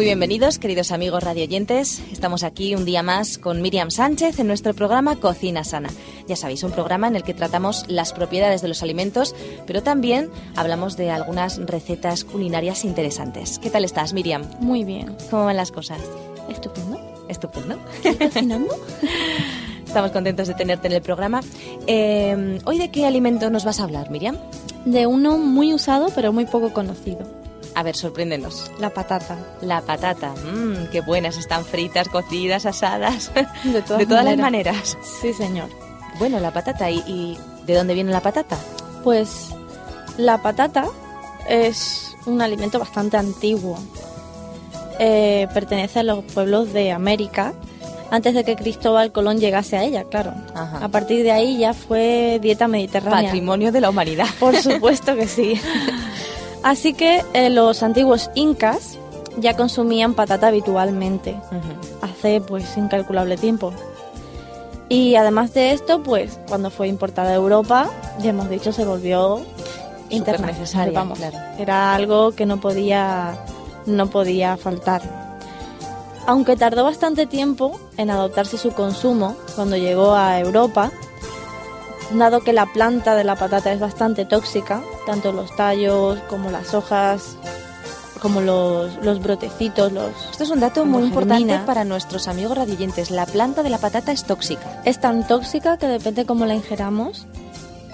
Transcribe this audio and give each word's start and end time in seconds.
Muy 0.00 0.06
bienvenidos, 0.06 0.58
queridos 0.58 0.92
amigos 0.92 1.22
radioyentes. 1.22 2.02
Estamos 2.10 2.42
aquí 2.42 2.74
un 2.74 2.86
día 2.86 3.02
más 3.02 3.36
con 3.36 3.60
Miriam 3.60 3.90
Sánchez 3.90 4.38
en 4.38 4.46
nuestro 4.46 4.72
programa 4.72 5.16
Cocina 5.16 5.62
Sana. 5.62 5.90
Ya 6.26 6.36
sabéis, 6.36 6.62
un 6.62 6.72
programa 6.72 7.06
en 7.06 7.16
el 7.16 7.22
que 7.22 7.34
tratamos 7.34 7.84
las 7.86 8.14
propiedades 8.14 8.62
de 8.62 8.68
los 8.68 8.82
alimentos, 8.82 9.34
pero 9.66 9.82
también 9.82 10.30
hablamos 10.56 10.96
de 10.96 11.10
algunas 11.10 11.58
recetas 11.66 12.24
culinarias 12.24 12.86
interesantes. 12.86 13.58
¿Qué 13.58 13.68
tal 13.68 13.84
estás, 13.84 14.14
Miriam? 14.14 14.40
Muy 14.58 14.84
bien. 14.84 15.14
¿Cómo 15.28 15.44
van 15.44 15.58
las 15.58 15.70
cosas? 15.70 16.00
Estupendo. 16.48 16.98
Estupendo. 17.28 17.78
¿Estás 18.02 18.16
cocinando? 18.16 18.74
Estamos 19.86 20.12
contentos 20.12 20.48
de 20.48 20.54
tenerte 20.54 20.86
en 20.86 20.94
el 20.94 21.02
programa. 21.02 21.42
Eh, 21.86 22.58
¿Hoy 22.64 22.78
de 22.78 22.90
qué 22.90 23.04
alimento 23.04 23.50
nos 23.50 23.66
vas 23.66 23.80
a 23.80 23.82
hablar, 23.82 24.10
Miriam? 24.10 24.38
De 24.86 25.06
uno 25.06 25.36
muy 25.36 25.74
usado, 25.74 26.08
pero 26.14 26.32
muy 26.32 26.46
poco 26.46 26.72
conocido. 26.72 27.39
A 27.80 27.82
ver, 27.82 27.96
sorpréndenos. 27.96 28.70
La 28.78 28.90
patata. 28.90 29.38
La 29.62 29.80
patata. 29.80 30.34
Mmm, 30.34 30.88
qué 30.92 31.00
buenas. 31.00 31.38
Están 31.38 31.64
fritas, 31.64 32.10
cocidas, 32.10 32.66
asadas. 32.66 33.32
De 33.64 33.80
todas, 33.82 33.98
de 34.00 34.06
todas 34.06 34.22
las 34.22 34.36
maneras. 34.36 34.74
maneras. 34.74 34.98
Sí, 35.22 35.32
señor. 35.32 35.70
Bueno, 36.18 36.38
la 36.40 36.50
patata. 36.52 36.90
¿Y, 36.90 36.98
y 37.06 37.38
de 37.64 37.74
dónde 37.74 37.94
viene 37.94 38.12
la 38.12 38.20
patata? 38.20 38.58
Pues 39.02 39.46
la 40.18 40.42
patata 40.42 40.84
es 41.48 42.14
un 42.26 42.42
alimento 42.42 42.78
bastante 42.78 43.16
antiguo. 43.16 43.78
Eh, 44.98 45.48
pertenece 45.54 46.00
a 46.00 46.02
los 46.02 46.22
pueblos 46.22 46.74
de 46.74 46.92
América 46.92 47.54
antes 48.10 48.34
de 48.34 48.44
que 48.44 48.56
Cristóbal 48.56 49.10
Colón 49.10 49.38
llegase 49.38 49.78
a 49.78 49.84
ella, 49.84 50.04
claro. 50.04 50.34
Ajá. 50.54 50.84
A 50.84 50.88
partir 50.88 51.22
de 51.22 51.30
ahí 51.32 51.56
ya 51.56 51.72
fue 51.72 52.38
dieta 52.42 52.68
mediterránea. 52.68 53.22
Patrimonio 53.30 53.72
de 53.72 53.80
la 53.80 53.88
humanidad. 53.88 54.26
Por 54.38 54.54
supuesto 54.56 55.16
que 55.16 55.26
sí. 55.26 55.54
Así 56.62 56.92
que 56.92 57.24
eh, 57.32 57.50
los 57.50 57.82
antiguos 57.82 58.30
incas 58.34 58.98
ya 59.38 59.56
consumían 59.56 60.14
patata 60.14 60.48
habitualmente, 60.48 61.36
hace 62.02 62.40
pues 62.40 62.76
incalculable 62.76 63.36
tiempo. 63.36 63.72
Y 64.88 65.14
además 65.14 65.54
de 65.54 65.72
esto, 65.72 66.02
pues 66.02 66.38
cuando 66.48 66.70
fue 66.70 66.88
importada 66.88 67.30
a 67.30 67.34
Europa, 67.34 67.88
ya 68.18 68.30
hemos 68.30 68.50
dicho, 68.50 68.72
se 68.72 68.84
volvió 68.84 69.40
internacional. 70.10 70.58
necesaria, 70.58 70.98
Vamos, 70.98 71.18
claro. 71.18 71.38
Era 71.58 71.94
algo 71.94 72.32
que 72.32 72.44
no 72.44 72.60
podía, 72.60 73.38
no 73.86 74.08
podía 74.08 74.56
faltar. 74.56 75.02
Aunque 76.26 76.56
tardó 76.56 76.84
bastante 76.84 77.26
tiempo 77.26 77.80
en 77.96 78.10
adoptarse 78.10 78.58
su 78.58 78.72
consumo 78.72 79.36
cuando 79.54 79.76
llegó 79.76 80.14
a 80.14 80.38
Europa, 80.40 80.90
dado 82.18 82.40
que 82.40 82.52
la 82.52 82.66
planta 82.66 83.14
de 83.14 83.24
la 83.24 83.36
patata 83.36 83.72
es 83.72 83.80
bastante 83.80 84.24
tóxica, 84.24 84.82
tanto 85.06 85.32
los 85.32 85.54
tallos 85.56 86.18
como 86.28 86.50
las 86.50 86.74
hojas, 86.74 87.36
como 88.20 88.40
los, 88.40 88.96
los 89.02 89.22
brotecitos, 89.22 89.92
los... 89.92 90.10
Esto 90.30 90.44
es 90.44 90.50
un 90.50 90.60
dato 90.60 90.84
muy 90.84 91.04
importante 91.04 91.58
para 91.64 91.84
nuestros 91.84 92.28
amigos 92.28 92.56
radioyentes. 92.56 93.10
La 93.10 93.26
planta 93.26 93.62
de 93.62 93.70
la 93.70 93.78
patata 93.78 94.12
es 94.12 94.24
tóxica. 94.24 94.82
Es 94.84 95.00
tan 95.00 95.26
tóxica 95.26 95.78
que 95.78 95.86
depende 95.86 96.26
cómo 96.26 96.44
la 96.46 96.54
ingeramos, 96.54 97.26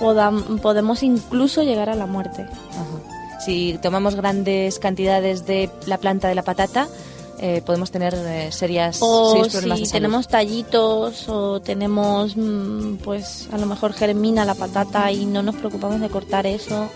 podam- 0.01 0.61
podemos 0.61 1.03
incluso 1.03 1.63
llegar 1.63 1.91
a 1.91 1.95
la 1.95 2.07
muerte. 2.07 2.43
Ajá. 2.43 3.41
Si 3.45 3.79
tomamos 3.81 4.17
grandes 4.17 4.81
cantidades 4.81 5.47
de 5.47 5.71
la 5.87 5.99
planta 5.99 6.27
de 6.27 6.35
la 6.35 6.43
patata, 6.43 6.89
eh, 7.39 7.63
podemos 7.65 7.91
tener 7.91 8.15
eh, 8.15 8.51
serias, 8.53 8.99
O 9.01 9.33
serios 9.33 9.49
problemas 9.53 9.79
si 9.79 9.85
de 9.85 9.89
salud. 9.91 10.01
tenemos 10.03 10.29
tallitos 10.29 11.29
o 11.29 11.61
tenemos, 11.61 12.37
mm, 12.37 12.97
pues 12.97 13.49
a 13.53 13.59
lo 13.59 13.67
mejor 13.67 13.93
germina 13.93 14.45
la 14.45 14.55
patata 14.55 15.11
y 15.13 15.27
no 15.27 15.43
nos 15.43 15.55
preocupamos 15.57 16.01
de 16.01 16.09
cortar 16.09 16.47
eso, 16.47 16.89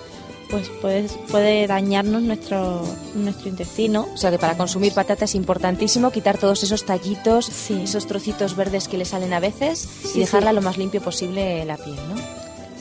pues 0.50 0.68
puede, 0.80 1.08
puede 1.30 1.66
dañarnos 1.68 2.22
nuestro, 2.22 2.82
nuestro 3.14 3.48
intestino. 3.48 4.08
O 4.12 4.16
sea 4.16 4.30
que 4.32 4.38
para 4.38 4.56
consumir 4.56 4.92
patata 4.92 5.24
es 5.26 5.34
importantísimo 5.36 6.10
quitar 6.10 6.38
todos 6.38 6.62
esos 6.64 6.84
tallitos, 6.84 7.46
Sí. 7.46 7.82
esos 7.84 8.06
trocitos 8.06 8.56
verdes 8.56 8.88
que 8.88 8.98
le 8.98 9.04
salen 9.04 9.32
a 9.32 9.38
veces 9.40 9.78
Sí, 10.02 10.10
y 10.16 10.20
dejarla 10.20 10.50
sí. 10.50 10.56
lo 10.56 10.62
más 10.62 10.76
limpio 10.76 11.00
posible 11.02 11.64
la 11.64 11.76
piel, 11.76 11.94
¿no? 11.96 12.39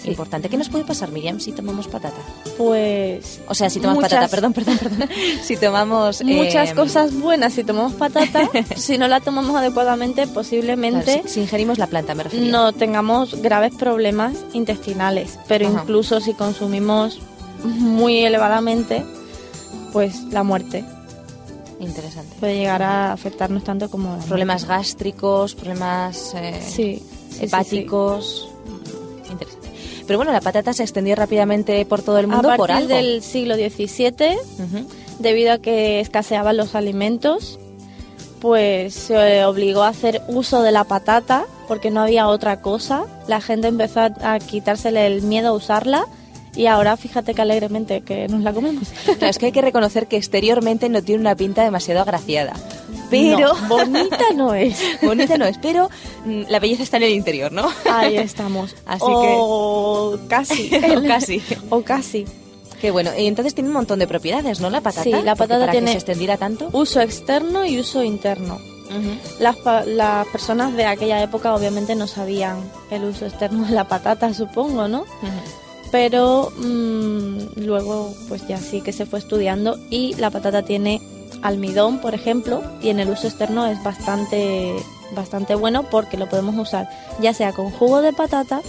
Sí. 0.09 0.12
Importante. 0.14 0.50
¿Qué 0.50 0.58
nos 0.58 0.70
puede 0.70 0.84
pasar, 0.86 1.12
Miriam, 1.12 1.40
si 1.40 1.52
tomamos 1.52 1.88
patata? 1.88 2.18
Pues 2.58 3.40
O 3.47 3.56
sea, 3.56 3.70
si 3.70 3.80
tomamos 3.80 4.03
Muchas- 4.03 4.18
patata, 4.20 4.31
perdón, 4.31 4.53
perdón, 4.53 4.78
perdón. 4.78 5.09
si 5.44 5.58
tomamos... 5.58 6.24
muchas 6.24 6.72
eh, 6.72 6.75
cosas 6.75 7.14
buenas 7.20 7.53
si 7.53 7.64
tomamos 7.64 7.94
patata, 7.94 8.50
si 8.75 8.97
no 8.97 9.08
la 9.08 9.20
tomamos 9.22 9.56
adecuadamente 9.56 10.24
claro, 10.24 10.34
posiblemente 10.34 11.24
si, 11.25 11.30
si 11.36 11.40
ingerimos 11.42 11.78
la 11.78 11.88
planta, 11.88 12.16
me 12.16 12.24
refiero. 12.24 12.46
no 12.47 12.74
tengamos 12.74 13.42
graves 13.42 13.74
problemas 13.75 14.34
intestinales, 14.53 15.40
pero 15.47 15.68
Ajá. 15.68 15.81
incluso 15.84 16.20
si 16.22 16.34
consumimos 16.34 17.20
muy 17.64 18.20
elevadamente, 18.26 19.03
pues 19.94 20.24
la 20.31 20.44
muerte 20.44 20.84
Interesante. 21.80 22.36
puede 22.40 22.58
llegar 22.58 22.81
a 22.84 23.14
afectarnos 23.14 23.64
tanto 23.64 23.90
como 23.90 24.18
Problemas 24.28 24.66
gástricos, 24.66 25.56
problemas 25.56 26.34
eh, 26.36 26.62
sí, 26.68 27.02
hepáticos. 27.40 28.48
Pero 30.09 30.18
bueno, 30.18 30.31
la 30.31 30.42
patata 30.42 30.74
se 30.74 30.81
extendió 30.81 31.16
rápidamente 31.16 31.86
por 31.86 32.02
todo 32.02 32.18
el 32.18 32.25
mundo 32.25 32.50
A 32.50 32.56
por 32.56 32.72
algo. 32.72 32.88
del 32.88 33.22
siglo 33.22 33.53
XVII, 33.53 34.40
debido 35.20 35.53
a 35.53 35.59
que 35.59 36.00
escaseaban 36.00 36.58
los 36.58 36.74
alimentos, 36.74 37.59
pues 38.42 38.96
se 38.96 39.46
obligó 39.46 39.84
a 39.84 39.90
hacer 39.90 40.24
uso 40.28 40.64
de 40.64 40.72
la 40.72 40.84
patata 40.86 41.46
porque 41.68 41.92
no 41.92 42.02
había 42.02 42.28
otra 42.28 42.59
cosa. 42.59 43.03
La 43.28 43.40
gente 43.40 43.68
empezó 43.68 44.00
a 44.00 44.34
a 44.34 44.40
quitársele 44.40 45.06
el 45.06 45.22
miedo 45.22 45.50
a 45.50 45.52
usarla 45.52 46.08
y 46.55 46.65
ahora 46.67 46.97
fíjate 46.97 47.33
que 47.33 47.41
alegremente 47.41 48.01
que 48.01 48.27
nos 48.27 48.41
la 48.41 48.53
comemos. 48.53 48.87
Claro, 49.05 49.27
es 49.27 49.37
que 49.37 49.47
hay 49.47 49.51
que 49.51 49.61
reconocer 49.61 50.07
que 50.07 50.17
exteriormente 50.17 50.89
no 50.89 51.01
tiene 51.01 51.21
una 51.21 51.35
pinta 51.35 51.63
demasiado 51.63 52.01
agraciada. 52.01 52.53
Pero 53.09 53.53
No, 53.55 53.67
bonita 53.67 54.25
no 54.35 54.53
es. 54.53 54.79
bonita 55.01 55.37
no 55.37 55.45
es, 55.45 55.57
pero 55.57 55.89
mm, 56.25 56.41
la 56.49 56.59
belleza 56.59 56.83
está 56.83 56.97
en 56.97 57.03
el 57.03 57.11
interior, 57.11 57.51
¿no? 57.51 57.67
Ahí 57.91 58.17
estamos. 58.17 58.75
Así 58.85 59.03
o 59.05 60.17
casi. 60.27 60.69
O 60.95 61.03
casi. 61.07 61.41
O 61.69 61.81
casi. 61.81 62.25
Qué 62.79 62.91
bueno. 62.91 63.11
Y 63.17 63.25
entonces 63.27 63.53
tiene 63.55 63.69
un 63.69 63.73
montón 63.73 63.99
de 63.99 64.07
propiedades, 64.07 64.59
¿no? 64.61 64.69
La 64.69 64.79
patata. 64.81 65.03
Sí, 65.03 65.11
la 65.11 65.35
patata 65.35 65.59
para 65.61 65.71
tiene- 65.71 65.87
que 65.87 65.91
se 65.93 65.97
extendiera 65.97 66.37
tanto. 66.37 66.69
Uso 66.71 67.01
externo 67.01 67.66
y 67.66 67.79
uso 67.79 68.03
interno. 68.03 68.57
Las, 69.39 69.55
pa- 69.57 69.85
las 69.85 70.25
personas 70.29 70.75
de 70.75 70.85
aquella 70.85 71.21
época 71.21 71.53
obviamente 71.53 71.93
no 71.95 72.07
sabían 72.07 72.57
el 72.89 73.03
uso 73.03 73.25
externo 73.27 73.66
de 73.67 73.73
la 73.75 73.87
patata, 73.87 74.33
supongo, 74.33 74.87
¿no? 74.87 75.01
Ujú. 75.01 75.29
Pero 75.91 76.51
mm, 76.57 77.61
luego 77.66 78.13
pues 78.27 78.47
ya 78.47 78.57
sí 78.57 78.81
que 78.81 78.94
se 78.94 79.05
fue 79.05 79.19
estudiando 79.19 79.77
y 79.89 80.13
la 80.16 80.29
patata 80.29 80.63
tiene 80.63 81.01
almidón, 81.41 82.00
por 82.00 82.13
ejemplo, 82.13 82.61
y 82.81 82.89
en 82.89 83.00
el 83.00 83.09
uso 83.09 83.27
externo 83.27 83.66
es 83.66 83.81
bastante, 83.83 84.75
bastante 85.16 85.55
bueno 85.55 85.89
porque 85.89 86.17
lo 86.17 86.28
podemos 86.29 86.55
usar 86.57 86.89
ya 87.22 87.33
sea 87.33 87.53
con 87.53 87.72
jugo 87.72 88.01
de 88.01 88.13
patata 88.13 88.61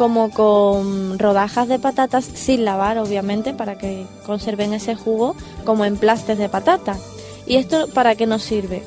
como 0.00 0.30
con 0.30 1.18
rodajas 1.18 1.68
de 1.68 1.78
patatas 1.78 2.24
sin 2.24 2.64
lavar, 2.64 2.96
obviamente, 2.96 3.52
para 3.52 3.76
que 3.76 4.06
conserven 4.24 4.72
ese 4.72 4.94
jugo 4.94 5.36
como 5.66 5.84
emplastes 5.84 6.38
de 6.38 6.48
patata. 6.48 6.96
¿Y 7.46 7.56
esto 7.56 7.86
para 7.88 8.14
qué 8.14 8.26
nos 8.26 8.42
sirve? 8.42 8.82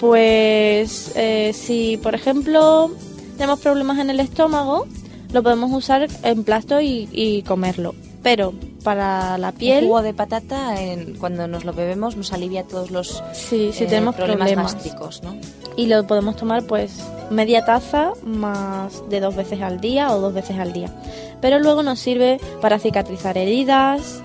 Pues 0.00 1.12
eh, 1.14 1.52
si, 1.52 1.98
por 1.98 2.14
ejemplo, 2.14 2.90
tenemos 3.36 3.60
problemas 3.60 3.98
en 3.98 4.08
el 4.08 4.18
estómago, 4.18 4.86
lo 5.34 5.42
podemos 5.42 5.70
usar 5.72 6.06
en 6.22 6.44
plasto 6.44 6.80
y, 6.80 7.08
y 7.12 7.42
comerlo. 7.42 7.94
Pero 8.22 8.54
para 8.82 9.36
la 9.36 9.48
El 9.48 9.54
piel, 9.54 9.84
jugo 9.84 10.00
de 10.00 10.14
patata, 10.14 10.80
en- 10.80 11.16
cuando 11.18 11.46
nos 11.46 11.64
lo 11.66 11.74
bebemos, 11.74 12.16
nos 12.16 12.32
alivia 12.32 12.62
todos 12.64 12.90
los 12.90 13.22
sí, 13.34 13.70
si 13.74 13.84
eh, 13.84 13.86
tenemos 13.86 14.14
problemas, 14.14 14.48
problemas, 14.50 14.72
gástricos, 14.74 15.22
¿no? 15.22 15.36
y 15.76 15.86
lo 15.86 16.06
podemos 16.06 16.36
tomar 16.36 16.62
pues 16.64 17.02
media 17.30 17.64
taza 17.66 18.12
más 18.24 19.02
de 19.10 19.20
dos 19.20 19.34
veces 19.36 19.60
al 19.60 19.80
día 19.80 20.10
o 20.14 20.20
dos 20.20 20.32
veces 20.32 20.58
al 20.58 20.72
día. 20.72 20.90
Pero 21.42 21.58
luego 21.58 21.82
nos 21.82 21.98
sirve 21.98 22.40
para 22.62 22.78
cicatrizar 22.78 23.36
heridas, 23.36 24.22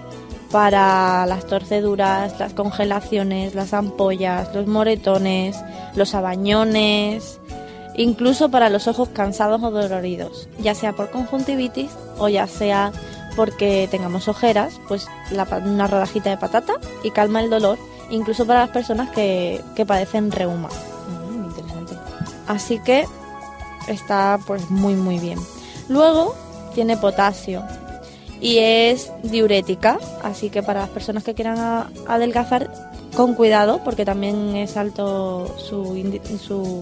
para 0.51 1.25
las 1.25 1.45
torceduras, 1.45 2.39
las 2.39 2.53
congelaciones, 2.53 3.53
las 3.55 3.73
ampollas, 3.73 4.53
los 4.55 4.65
moretones, 4.67 5.57
los 5.95 6.13
abañones, 6.15 7.39
incluso 7.95 8.49
para 8.49 8.69
los 8.69 8.87
ojos 8.87 9.09
cansados 9.09 9.61
o 9.63 9.71
doloridos, 9.71 10.47
ya 10.59 10.73
sea 10.75 10.93
por 10.93 11.09
conjuntivitis 11.11 11.91
o 12.17 12.29
ya 12.29 12.47
sea 12.47 12.91
porque 13.35 13.87
tengamos 13.91 14.27
ojeras, 14.27 14.79
pues 14.87 15.05
la 15.31 15.43
una 15.65 15.87
rodajita 15.87 16.29
de 16.29 16.37
patata 16.37 16.73
y 17.03 17.11
calma 17.11 17.41
el 17.41 17.49
dolor, 17.49 17.77
incluso 18.09 18.45
para 18.45 18.61
las 18.61 18.69
personas 18.69 19.09
que, 19.11 19.61
que 19.75 19.85
padecen 19.85 20.31
reuma. 20.31 20.69
Mm, 21.31 21.45
interesante. 21.45 21.93
Así 22.47 22.79
que 22.79 23.05
está 23.87 24.39
pues 24.45 24.69
muy 24.69 24.95
muy 24.95 25.19
bien. 25.19 25.39
Luego 25.87 26.35
tiene 26.73 26.97
potasio 26.97 27.63
y 28.41 28.57
es 28.59 29.11
diurética, 29.23 29.99
así 30.23 30.49
que 30.49 30.63
para 30.63 30.81
las 30.81 30.89
personas 30.89 31.23
que 31.23 31.33
quieran 31.33 31.59
a- 31.59 31.89
adelgazar, 32.07 32.71
con 33.15 33.33
cuidado, 33.33 33.81
porque 33.83 34.05
también 34.05 34.55
es 34.55 34.77
alto 34.77 35.47
su, 35.57 35.95
su 36.39 36.81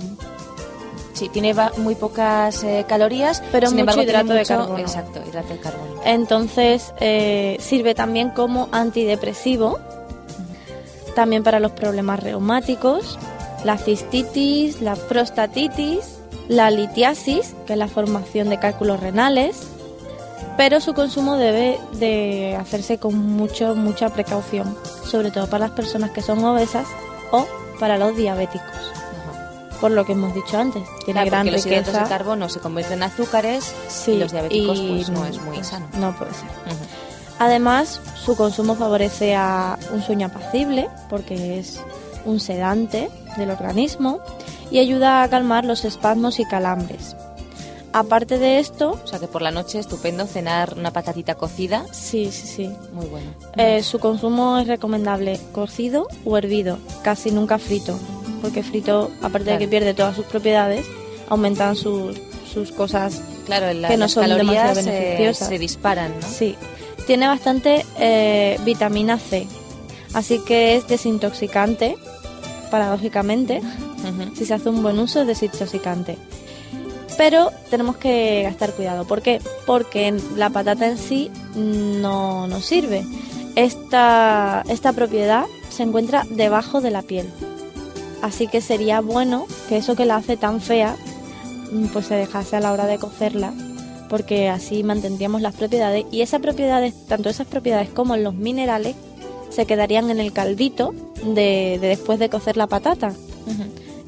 Sí, 1.17 1.29
tiene 1.29 1.55
muy 1.77 1.95
pocas 1.95 2.63
eh, 2.63 2.85
calorías, 2.87 3.41
Pero 3.51 3.67
sin 3.67 3.77
mucho 3.77 3.81
embargo, 3.81 4.01
tiene 4.01 4.11
hidrato 4.11 4.33
de 4.33 4.39
mucho- 4.39 4.57
carbono. 4.57 4.77
Exacto, 4.79 5.19
hidrato 5.27 5.49
de 5.53 5.59
carbono. 5.59 6.01
Entonces 6.05 6.93
eh, 6.99 7.57
sirve 7.59 7.95
también 7.95 8.29
como 8.29 8.69
antidepresivo, 8.71 9.79
también 11.15 11.43
para 11.43 11.59
los 11.59 11.71
problemas 11.71 12.19
reumáticos, 12.21 13.17
la 13.63 13.77
cistitis, 13.77 14.81
la 14.81 14.95
prostatitis, 14.95 16.19
la 16.47 16.69
litiasis, 16.69 17.55
que 17.65 17.73
es 17.73 17.79
la 17.79 17.87
formación 17.87 18.49
de 18.49 18.59
cálculos 18.59 18.99
renales, 18.99 19.63
pero 20.55 20.79
su 20.81 20.93
consumo 20.93 21.35
debe 21.37 21.79
de 21.93 22.55
hacerse 22.59 22.99
con 22.99 23.17
mucho, 23.17 23.73
mucha 23.75 24.09
precaución, 24.09 24.77
sobre 25.03 25.31
todo 25.31 25.47
para 25.47 25.67
las 25.67 25.75
personas 25.75 26.11
que 26.11 26.21
son 26.21 26.43
obesas 26.45 26.85
o 27.31 27.45
para 27.79 27.97
los 27.97 28.15
diabéticos. 28.15 28.91
Por 29.79 29.91
lo 29.91 30.05
que 30.05 30.13
hemos 30.13 30.33
dicho 30.33 30.57
antes. 30.57 30.83
Tiene 31.05 31.21
Claro, 31.21 31.29
gran 31.31 31.41
porque 31.45 31.51
los 31.51 31.65
hidratos 31.65 31.93
de 31.93 31.99
riqueza. 31.99 32.09
carbono 32.17 32.49
se 32.49 32.59
convierten 32.59 32.99
en 32.99 33.03
azúcares 33.03 33.73
Sí, 33.87 34.11
y 34.11 34.17
los 34.19 34.31
diabéticos 34.31 34.77
y 34.79 34.87
pues 34.89 35.09
no 35.09 35.25
es 35.25 35.39
muy 35.41 35.55
pues, 35.57 35.67
sano. 35.67 35.87
No 35.99 36.15
puede 36.17 36.33
ser. 36.33 36.45
Ujú. 36.65 36.83
Además, 37.39 38.01
su 38.15 38.35
consumo 38.35 38.75
favorece 38.75 39.35
a 39.35 39.77
un 39.93 40.01
sueño 40.01 40.27
apacible 40.27 40.89
porque 41.09 41.59
es 41.59 41.79
un 42.25 42.39
sedante 42.39 43.09
del 43.37 43.51
organismo 43.51 44.19
y 44.71 44.79
ayuda 44.79 45.21
a 45.23 45.29
calmar 45.29 45.63
los 45.63 45.85
espasmos 45.85 46.39
y 46.39 46.45
calambres. 46.45 47.15
Aparte 47.93 48.37
de 48.37 48.59
esto, 48.59 48.99
O 49.03 49.07
sea 49.07 49.17
que 49.17 49.27
por 49.27 49.41
la 49.41 49.49
noche 49.49 49.79
estupendo 49.79 50.25
cenar 50.27 50.73
una 50.77 50.91
patatita 50.91 51.35
cocida, 51.35 51.85
sí, 51.91 52.31
sí, 52.31 52.45
sí. 52.47 52.69
muy 52.93 53.05
bueno. 53.07 53.31
Eh, 53.55 53.81
su 53.81 53.97
consumo 53.99 54.57
es 54.59 54.67
recomendable 54.67 55.39
cocido 55.53 56.07
o 56.25 56.37
hervido, 56.37 56.77
casi 57.01 57.31
nunca 57.31 57.57
frito, 57.57 57.97
porque 58.41 58.63
frito, 58.63 59.11
aparte 59.21 59.51
de 59.51 59.57
que 59.57 59.67
pierde 59.67 59.93
todas 59.93 60.15
sus 60.15 60.25
propiedades, 60.25 60.85
aumentan 61.29 61.75
sus, 61.75 62.15
sus 62.51 62.71
cosas 62.71 63.21
Claro, 63.45 63.71
la- 63.73 63.87
que 63.87 63.95
no 63.97 64.05
las 64.05 64.11
son 64.11 64.27
demasiado 64.27 64.75
beneficiosas. 64.75 65.47
se 65.49 65.59
disparan, 65.59 66.13
¿no? 66.19 66.27
Sí, 66.27 66.55
tiene 67.05 67.27
bastante 67.27 67.85
eh, 67.99 68.59
vitamina 68.65 69.17
C, 69.19 69.47
así 70.13 70.39
que 70.39 70.75
es 70.75 70.87
desintoxicante, 70.87 71.95
paradójicamente. 72.71 73.61
Si 74.35 74.45
se 74.45 74.53
hace 74.53 74.69
un 74.69 74.81
buen 74.83 74.99
uso 74.99 75.21
es 75.21 75.27
desintoxicante. 75.27 76.17
Pero 77.17 77.51
tenemos 77.69 77.97
que 77.97 78.43
gastar 78.43 78.71
cuidado. 78.73 79.05
¿Por 79.05 79.21
qué? 79.21 79.41
Porque 79.65 80.13
la 80.35 80.49
patata 80.51 80.87
en 80.87 80.97
sí 80.97 81.31
no 81.55 82.47
nos 82.47 82.63
sirve. 82.65 83.03
Esta, 83.55 84.63
esta 84.69 84.93
propiedad 84.93 85.45
se 85.69 85.83
encuentra 85.83 86.23
debajo 86.29 86.79
de 86.79 86.91
la 86.91 87.01
piel. 87.01 87.27
Así 88.21 88.47
que 88.47 88.61
sería 88.61 89.01
bueno 89.01 89.45
que 89.69 89.77
eso 89.77 89.95
que 89.95 90.05
la 90.05 90.17
hace 90.17 90.37
tan 90.37 90.61
fea 90.61 90.95
mm, 91.71 91.87
pues 91.87 92.07
se 92.07 92.15
dejase 92.15 92.55
a 92.55 92.59
la 92.59 92.71
hora 92.71 92.85
de 92.85 92.97
cocerla 92.97 93.53
porque 94.09 94.49
así 94.49 94.83
mantendríamos 94.83 95.41
las 95.41 95.55
propiedades 95.55 96.05
y 96.11 96.21
esas 96.21 96.41
propiedades, 96.41 96.93
tanto 97.07 97.29
esas 97.29 97.47
propiedades 97.47 97.89
como 97.89 98.15
los 98.17 98.33
minerales, 98.33 98.95
se 99.49 99.65
quedarían 99.65 100.09
en 100.09 100.19
el 100.19 100.33
caldito 100.33 100.93
de, 101.23 101.77
de 101.81 101.87
después 101.87 102.19
de 102.19 102.29
cocer 102.29 102.57
la 102.57 102.67
patata. 102.67 103.13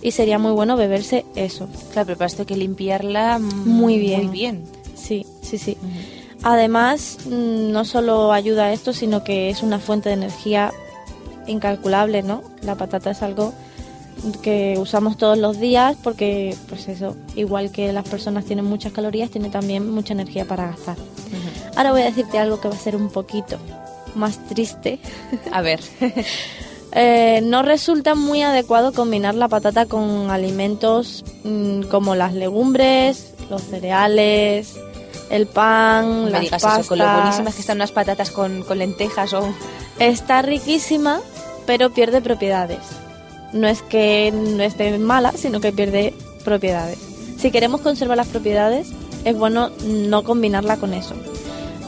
Y 0.02 0.12
sería 0.12 0.40
muy 0.40 0.54
bueno 0.54 0.78
beberse 0.78 1.26
eso. 1.36 1.68
Claro, 1.92 2.06
pero 2.06 2.18
para 2.18 2.28
esto 2.28 2.44
hay 2.44 2.46
que 2.46 2.56
limpiarla 2.56 3.38
mm, 3.38 3.68
Muy 3.68 3.98
bien. 3.98 4.28
Muy 4.28 4.32
bien. 4.32 4.64
Sí, 4.96 5.26
sí, 5.42 5.58
sí. 5.58 5.76
Además, 6.42 7.18
mm, 7.26 7.72
no 7.72 7.84
solo 7.84 8.32
ayuda 8.32 8.66
a 8.66 8.74
esto, 8.74 8.94
sino 8.94 9.24
que 9.26 9.50
es 9.50 9.62
una 9.62 9.80
fuente 9.80 10.08
de 10.08 10.16
energía 10.16 10.72
incalculable, 11.48 12.24
¿no? 12.24 12.44
La 12.62 12.76
patata 12.76 13.12
es 13.12 13.22
algo 13.22 13.54
que 14.42 14.76
usamos 14.78 15.18
todos 15.18 15.38
los 15.38 15.60
días 15.60 15.96
porque, 16.04 16.56
pues 16.68 16.88
eso, 16.88 17.16
igual 17.36 17.72
que 17.72 17.94
las 17.94 18.08
personas 18.08 18.46
tienen 18.46 18.66
muchas 18.66 18.92
calorías, 18.92 19.30
tiene 19.30 19.50
también 19.50 19.90
mucha 19.90 20.14
energía 20.14 20.46
para 20.46 20.68
gastar. 20.68 20.98
Ujú. 20.98 21.78
Ahora 21.78 21.92
voy 21.92 22.02
a 22.02 22.06
decirte 22.06 22.38
algo 22.38 22.60
que 22.60 22.68
va 22.68 22.76
a 22.76 22.80
ser 22.80 22.96
un 22.96 23.10
poquito 23.10 23.58
más 24.16 24.40
triste. 24.48 25.00
A 25.52 25.62
ver, 25.62 25.80
Eh, 26.92 27.42
no 27.44 27.62
resulta 27.62 28.16
muy 28.16 28.42
adecuado 28.42 28.94
combinar 28.94 29.36
la 29.36 29.48
patata 29.48 29.86
con 29.86 30.32
alimentos 30.32 31.24
mm, 31.44 31.84
como 31.84 32.16
las 32.16 32.34
legumbres, 32.34 33.34
los 33.50 33.62
cereales, 33.62 34.76
el 35.30 35.46
pan, 35.46 36.26
no 36.26 36.30
las 36.30 36.42
digas 36.42 36.64
pastas. 36.64 36.80
eso, 36.82 36.90
con 36.90 36.98
lo 36.98 37.14
buenísimas 37.14 37.54
que 37.54 37.62
están 37.62 37.78
unas 37.78 37.92
patatas 37.92 38.32
con, 38.32 38.64
con 38.64 38.80
lentejas 38.80 39.34
o... 39.34 39.54
Está 40.00 40.42
riquísima, 40.42 41.20
pero 41.66 41.92
pierde 41.92 42.22
propiedades. 42.22 42.80
No 43.54 43.68
es 43.68 43.82
que 43.82 44.32
no 44.32 44.64
esté 44.64 44.98
mala, 45.00 45.32
sino 45.34 45.60
que 45.60 45.72
pierde 45.72 46.14
propiedades. 46.44 47.00
Si 47.38 47.52
queremos 47.52 47.82
conservar 47.82 48.18
las 48.18 48.28
propiedades, 48.28 48.90
es 49.26 49.38
bueno 49.38 49.70
no 49.86 50.24
combinarla 50.24 50.78
con 50.78 50.94
eso. 50.94 51.16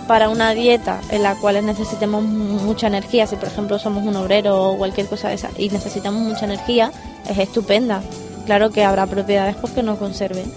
Para 0.08 0.30
una 0.30 0.54
dieta 0.54 1.00
en 1.10 1.24
la 1.24 1.36
cual 1.36 1.63
necesitemos 1.66 2.24
mucha 2.24 2.88
energía, 2.88 3.28
si 3.28 3.36
por 3.36 3.48
ejemplo 3.48 3.80
somos 3.80 4.06
un 4.06 4.16
obrero 4.16 4.72
o 4.72 4.78
cualquier 4.78 5.08
cosa 5.08 5.30
de 5.30 5.36
esa 5.36 5.50
y 5.58 5.69
necesitamos 5.69 6.22
mucha 6.22 6.46
energía, 6.46 6.92
es 7.30 7.38
estupenda. 7.38 8.02
Claro 8.46 8.72
que 8.72 8.84
habrá 8.84 9.06
propiedades 9.08 9.56
pues, 9.56 9.74
que 9.74 9.84
no 9.84 9.98
conserven, 9.98 10.52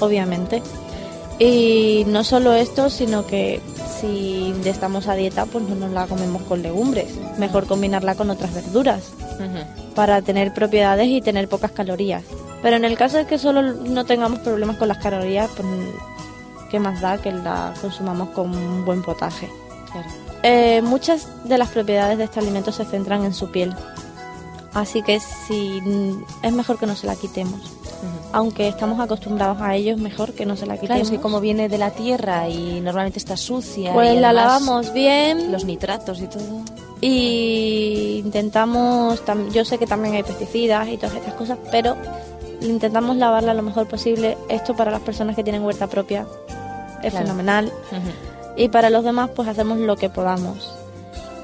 obviamente. 0.00 0.62
Y 1.38 2.04
no 2.06 2.24
solo 2.24 2.54
esto, 2.54 2.88
sino 2.88 3.26
que 3.26 3.60
si 4.00 4.54
estamos 4.64 5.08
a 5.08 5.14
dieta, 5.14 5.46
pues 5.46 5.64
no 5.64 5.74
nos 5.74 5.90
la 5.90 6.06
comemos 6.06 6.42
con 6.42 6.62
legumbres. 6.62 7.08
Mejor 7.38 7.66
combinarla 7.66 8.14
con 8.14 8.30
otras 8.30 8.54
verduras. 8.54 9.10
Para 9.96 10.22
tener 10.22 10.54
propiedades 10.54 11.08
y 11.08 11.20
tener 11.20 11.48
pocas 11.48 11.72
calorías. 11.72 12.22
Pero 12.62 12.76
en 12.76 12.84
el 12.84 12.96
caso 12.96 13.16
de 13.16 13.26
que 13.26 13.38
solo 13.38 13.62
no 13.62 14.04
tengamos 14.04 14.38
problemas 14.40 14.76
con 14.76 14.86
las 14.88 14.98
calorías, 14.98 15.50
pues 15.56 15.66
qué 16.70 16.78
más 16.78 17.00
da 17.00 17.18
que 17.18 17.32
la 17.32 17.74
consumamos 17.80 18.28
con 18.28 18.54
un 18.54 18.84
buen 18.84 19.02
potaje. 19.02 19.48
Claro. 19.90 20.06
Eh, 20.42 20.82
muchas 20.82 21.26
de 21.44 21.58
las 21.58 21.70
propiedades 21.70 22.18
de 22.18 22.24
este 22.24 22.38
alimento 22.38 22.70
se 22.70 22.84
centran 22.84 23.24
en 23.24 23.34
su 23.34 23.50
piel. 23.50 23.74
Así 24.74 25.02
que 25.02 25.18
si 25.20 25.80
es 26.42 26.52
mejor 26.52 26.78
que 26.78 26.86
no 26.86 26.94
se 26.94 27.06
la 27.06 27.16
quitemos. 27.16 27.72
Aunque 28.32 28.68
estamos 28.68 29.00
acostumbrados 29.00 29.60
a 29.62 29.74
ello, 29.74 29.94
es 29.94 29.98
mejor 29.98 30.34
que 30.34 30.44
no 30.44 30.54
se 30.56 30.66
la 30.66 30.74
Claro, 30.74 30.82
quitemos. 30.82 31.02
es 31.08 31.10
que 31.10 31.20
como 31.20 31.40
viene 31.40 31.68
de 31.70 31.78
la 31.78 31.90
tierra 31.92 32.48
y 32.48 32.80
normalmente 32.82 33.18
está 33.18 33.36
sucia. 33.38 33.92
pues 33.94 34.14
y 34.14 34.20
la 34.20 34.32
lavamos 34.34 34.92
bien 34.92 35.50
Los 35.50 35.64
nitratos 35.64 36.20
y 36.20 36.26
todo. 36.26 36.44
Y 37.00 38.22
intentamos, 38.24 39.24
tam- 39.24 39.50
yo 39.50 39.64
sé 39.64 39.78
que 39.78 39.86
también 39.86 40.14
hay 40.14 40.22
pesticidas 40.22 40.88
y 40.88 40.96
todas 40.96 41.14
estas 41.16 41.34
cosas, 41.34 41.58
pero 41.70 41.96
intentamos 42.60 43.16
lavarla 43.16 43.54
lo 43.54 43.62
mejor 43.62 43.86
posible. 43.86 44.36
Esto 44.48 44.74
para 44.74 44.90
las 44.90 45.00
personas 45.02 45.36
que 45.36 45.44
tienen 45.44 45.62
huerta 45.64 45.86
propia 45.86 46.26
es 47.02 47.10
Claro. 47.12 47.26
fenomenal 47.26 47.72
y 48.56 48.68
para 48.68 48.90
los 48.90 49.04
demás 49.04 49.30
pues 49.34 49.48
hacemos 49.48 49.78
lo 49.78 49.96
que 49.96 50.08
podamos. 50.10 50.72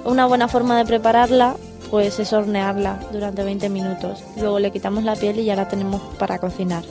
Una 0.04 0.26
buena 0.26 0.48
forma 0.48 0.76
de 0.78 0.84
prepararla 0.84 1.54
pues 1.90 2.18
es 2.18 2.32
hornearla 2.32 2.98
durante 3.12 3.44
20 3.44 3.68
minutos. 3.68 4.24
Luego 4.40 4.58
le 4.58 4.70
quitamos 4.70 5.04
la 5.04 5.14
piel 5.14 5.38
y 5.38 5.44
ya 5.44 5.54
la 5.54 5.68
tenemos 5.68 6.00
para 6.18 6.38
cocinar. 6.38 6.84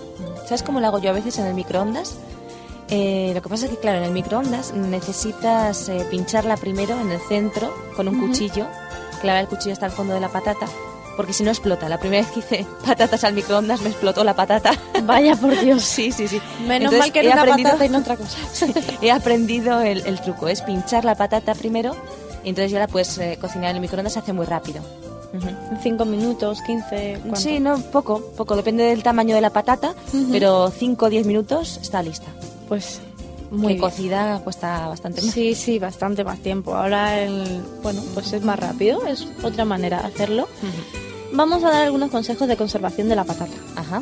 ¿Sabes 0.46 0.62
cómo 0.64 0.80
lo 0.80 0.88
hago 0.88 1.00
yo 1.00 1.10
a 1.10 1.14
veces 1.14 1.40
en 1.40 1.48
el 1.48 1.56
microondas? 1.56 2.16
Eh, 2.92 3.32
lo 3.34 3.42
que 3.42 3.50
pasa 3.50 3.66
es 3.66 3.72
que, 3.72 3.78
claro, 3.78 4.00
en 4.00 4.04
el 4.04 4.12
microondas 4.12 4.74
necesitas 4.74 5.88
eh, 5.90 6.06
pincharla 6.12 6.58
primero 6.58 7.00
en 7.00 7.10
el 7.10 7.20
centro 7.22 7.74
con 7.96 8.08
un 8.08 8.20
cuchillo, 8.20 8.68
clavar 9.22 9.42
el 9.44 9.48
cuchillo 9.48 9.72
hasta 9.74 9.86
el 9.86 9.92
fondo 9.94 10.14
de 10.14 10.20
la 10.20 10.28
patata, 10.30 10.66
porque 11.16 11.32
si 11.32 11.44
no 11.44 11.52
explota. 11.52 11.88
La 11.88 11.98
primera 12.00 12.24
vez 12.28 12.32
que 12.32 12.40
hice 12.40 12.66
patatas 12.86 13.24
al 13.24 13.34
microondas 13.34 13.82
me 13.82 13.90
explotó 13.90 14.24
la 14.26 14.36
patata. 14.36 14.72
Vaya 15.04 15.36
por 15.38 15.58
Dios. 15.60 15.84
sí, 15.86 16.12
sí, 16.12 16.28
sí. 16.28 16.42
Menos 16.68 16.92
Entonces, 16.94 17.00
mal 17.00 17.12
que 17.14 17.20
he 17.20 17.24
era 17.26 17.34
una 17.34 17.42
aprendido- 17.44 17.70
patata 17.70 17.86
y 17.86 17.90
no 17.90 17.98
otra 18.00 18.18
cosa. 18.18 18.38
He 19.02 19.12
aprendido 19.12 19.80
el, 19.82 20.06
el 20.06 20.20
truco, 20.22 20.48
es 20.50 20.62
pinchar 20.62 21.06
la 21.06 21.16
patata 21.16 21.56
primero 21.56 21.96
y 22.44 22.50
entonces 22.50 22.72
ya 22.72 22.80
la 22.80 22.88
puedes 22.88 23.18
eh, 23.20 23.38
cocinar 23.40 23.70
en 23.70 23.78
el 23.78 23.82
microondas, 23.82 24.14
se 24.14 24.20
hace 24.20 24.34
muy 24.34 24.46
rápido. 24.46 24.82
Ujú. 25.34 25.48
En 25.48 25.80
5 25.82 26.04
minutos, 26.04 26.60
15, 26.68 27.20
¿cuánto? 27.22 27.40
Sí, 27.40 27.62
no, 27.62 27.78
poco, 27.80 28.22
poco, 28.36 28.58
depende 28.58 28.84
del 28.84 29.02
tamaño 29.02 29.34
de 29.34 29.40
la 29.40 29.50
patata, 29.50 29.94
pero 30.30 30.70
5 30.70 31.06
o 31.06 31.10
10 31.10 31.26
minutos 31.26 31.80
está 31.82 32.02
lista. 32.04 32.26
Pues 32.72 33.02
Muy 33.50 33.78
cocida 33.78 34.40
cuesta 34.46 34.88
bastante 34.88 35.22
más. 35.22 35.34
Sí, 35.34 35.56
sí, 35.56 35.78
bastante 35.78 36.24
más 36.24 36.40
tiempo. 36.40 36.74
Ahora, 36.74 37.20
el, 37.22 37.62
bueno, 37.84 38.02
pues 38.14 38.32
es 38.32 38.44
más 38.44 38.58
rápido, 38.58 39.06
es 39.08 39.28
otra 39.44 39.66
manera 39.66 40.00
de 40.00 40.08
hacerlo. 40.08 40.48
Vamos 41.34 41.66
a 41.66 41.70
dar 41.70 41.84
algunos 41.84 42.12
consejos 42.12 42.48
de 42.48 42.56
conservación 42.56 43.10
de 43.10 43.18
la 43.18 43.26
patata. 43.26 43.58
Ajá. 43.76 44.02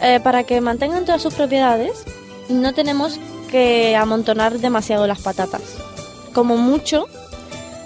Eh, 0.00 0.18
para 0.24 0.42
que 0.42 0.60
mantengan 0.60 1.04
todas 1.04 1.22
sus 1.22 1.34
propiedades, 1.34 2.02
no 2.48 2.74
tenemos 2.74 3.20
que 3.48 3.94
amontonar 3.94 4.58
demasiado 4.58 5.06
las 5.06 5.20
patatas. 5.20 5.62
Como 6.34 6.56
mucho, 6.56 7.06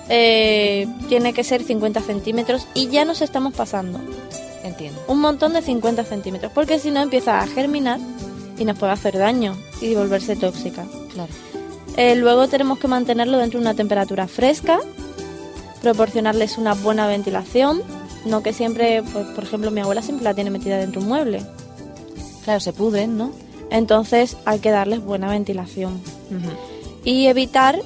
eh, 0.09 0.87
tiene 1.11 1.35
que 1.35 1.45
ser 1.45 1.63
50 1.63 2.01
centímetros 2.01 2.67
y 2.73 2.89
ya 2.89 3.05
nos 3.05 3.21
estamos 3.21 3.53
pasando. 3.53 4.01
Entiendo. 4.65 5.03
Un 5.07 5.21
montón 5.21 5.53
de 5.53 5.61
50 5.61 6.03
centímetros, 6.05 6.51
porque 6.55 6.79
si 6.79 6.91
no 6.91 7.03
empieza 7.03 7.41
a 7.41 7.47
germinar 7.47 8.01
y 8.59 8.65
nos 8.65 8.79
puede 8.79 8.93
hacer 8.93 9.19
daño 9.19 9.57
y 9.81 9.95
volverse 9.95 10.37
tóxica. 10.37 10.85
Claro. 11.13 11.33
Eh, 11.97 12.15
luego 12.15 12.47
tenemos 12.49 12.79
que 12.79 12.89
mantenerlo 12.89 13.39
dentro 13.39 13.59
de 13.59 13.65
una 13.65 13.75
temperatura 13.75 14.29
fresca, 14.29 14.81
proporcionarles 15.83 16.59
una 16.59 16.75
buena 16.75 17.07
ventilación, 17.07 17.83
no 18.27 18.43
que 18.43 18.53
siempre, 18.53 19.03
pues, 19.13 19.27
por 19.29 19.45
ejemplo, 19.45 19.71
mi 19.71 19.81
abuela 19.81 20.03
siempre 20.03 20.25
la 20.25 20.35
tiene 20.35 20.51
metida 20.51 20.79
dentro 20.79 21.01
de 21.01 21.07
un 21.07 21.09
mueble. 21.09 21.43
Claro, 22.45 22.61
se 22.61 22.73
pudren, 22.73 23.17
¿no? 23.17 23.33
Entonces 23.71 24.37
hay 24.45 24.59
que 24.59 24.71
darles 24.71 25.03
buena 25.03 25.29
ventilación. 25.29 26.01
Y 27.05 27.27
evitar 27.27 27.81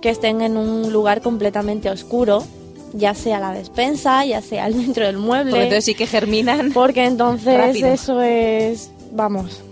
que 0.00 0.10
estén 0.10 0.42
en 0.42 0.56
un 0.56 0.92
lugar 0.92 1.22
completamente 1.22 1.88
oscuro, 1.90 2.44
ya 2.92 3.14
sea 3.14 3.40
la 3.40 3.52
despensa, 3.52 4.24
ya 4.24 4.42
sea 4.42 4.68
dentro 4.70 5.06
del 5.06 5.16
mueble. 5.16 5.50
Porque 5.50 5.64
entonces 5.64 5.84
sí 5.84 5.94
que 5.94 6.06
germinan. 6.06 6.72
Porque 6.72 7.06
entonces 7.06 7.56
rápido. 7.56 7.88
eso 7.88 8.20
es, 8.20 8.90
vamos, 9.12 9.62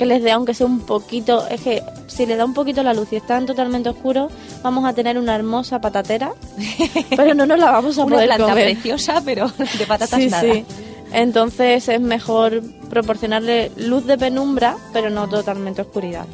que 0.00 0.06
les 0.06 0.22
dé 0.22 0.30
aunque 0.32 0.54
sea 0.54 0.66
un 0.66 0.80
poquito, 0.80 1.46
es 1.48 1.60
que 1.60 1.82
si 2.08 2.24
le 2.26 2.34
da 2.36 2.44
un 2.46 2.54
poquito 2.54 2.82
la 2.82 2.94
luz 2.94 3.12
y 3.12 3.16
están 3.16 3.44
totalmente 3.46 3.88
oscuros, 3.90 4.32
vamos 4.62 4.84
a 4.86 4.92
tener 4.94 5.18
una 5.18 5.34
hermosa 5.36 5.80
patatera, 5.80 6.32
pero 7.16 7.34
no 7.34 7.44
nos 7.46 7.58
la 7.58 7.70
vamos 7.70 7.98
a 7.98 8.04
Una 8.04 8.14
poder 8.16 8.28
planta 8.28 8.46
comer. 8.48 8.64
preciosa, 8.72 9.22
pero 9.24 9.52
de 9.78 9.86
patatas 9.86 10.18
Sí, 10.20 10.28
nada. 10.28 10.42
sí. 10.52 10.64
Entonces 11.12 11.88
es 11.88 12.00
mejor 12.00 12.62
proporcionarle 12.88 13.70
luz 13.76 14.06
de 14.06 14.16
penumbra, 14.16 14.76
pero 14.92 15.10
no 15.10 15.28
totalmente 15.28 15.82
oscuridad. 15.82 16.24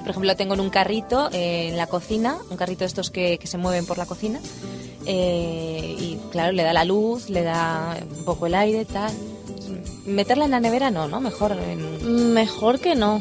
Por 0.00 0.10
ejemplo, 0.10 0.30
lo 0.30 0.36
tengo 0.36 0.54
en 0.54 0.60
un 0.60 0.70
carrito 0.70 1.28
eh, 1.32 1.70
en 1.70 1.76
la 1.76 1.88
cocina, 1.88 2.36
un 2.50 2.56
carrito 2.56 2.80
de 2.80 2.86
estos 2.86 3.10
que, 3.10 3.38
que 3.38 3.46
se 3.48 3.58
mueven 3.58 3.84
por 3.86 3.98
la 3.98 4.06
cocina. 4.06 4.38
eh, 5.06 5.96
y 5.98 6.18
claro, 6.30 6.52
le 6.52 6.62
da 6.62 6.72
la 6.72 6.84
luz, 6.84 7.28
le 7.30 7.42
da 7.42 7.96
un 8.18 8.24
poco 8.24 8.46
el 8.46 8.54
aire, 8.54 8.84
tal. 8.84 9.12
Meterla 10.06 10.44
en 10.44 10.50
la 10.52 10.60
nevera 10.60 10.90
no, 10.90 11.08
¿no? 11.08 11.20
Mejor 11.20 11.52
en... 11.52 12.32
Mejor 12.32 12.78
que 12.78 12.94
no. 12.94 13.20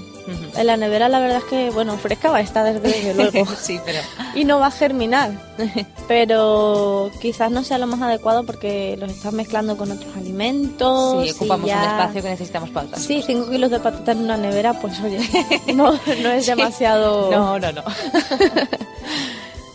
En 0.58 0.68
la 0.68 0.77
nevera 0.77 1.08
la 1.10 1.20
verdad 1.20 1.38
es 1.39 1.44
que, 1.46 1.70
bueno, 1.70 1.98
fresca 1.98 2.30
va 2.32 2.38
a 2.38 2.42
estar 2.42 2.80
desde 2.82 3.13
luego. 3.32 3.46
sí, 3.60 3.80
pero... 3.86 4.00
y 4.34 4.44
no 4.44 4.60
va 4.60 4.68
a 4.68 4.72
germinar. 4.72 5.32
Pero 6.08 7.10
quizás 7.22 7.50
no 7.50 7.63
sea 7.63 7.80
lo 7.80 7.88
más 7.88 8.00
adecuado 8.01 8.44
porque 8.46 8.96
los 9.00 9.10
estás 9.12 9.34
mezclando 9.34 9.75
con 9.77 9.92
otros 9.92 10.15
alimentos. 10.15 11.24
Sí, 11.25 11.32
ocupamos 11.32 11.68
ya- 11.68 11.77
un 11.80 11.84
espacio 12.00 12.22
que 12.22 12.30
necesitamos 12.30 12.70
para 12.70 12.86
otras 12.88 13.01
Sí, 13.04 13.24
5 13.25 13.50
kilos 13.50 13.72
de 13.72 13.80
patata 13.80 14.12
en 14.12 14.20
una 14.20 14.38
nevera, 14.38 14.74
pues 14.80 15.00
oye, 15.01 15.20
no, 15.74 15.94
no 15.94 16.30
es 16.30 16.46
demasiado... 16.46 17.32
No, 17.32 17.58
no, 17.60 17.72
no. 17.72 17.84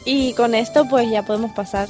Y 0.05 0.33
con 0.35 0.55
esto 0.55 0.87
pues 0.89 1.11
ya 1.11 1.25
podemos 1.25 1.51
pasar 1.53 1.89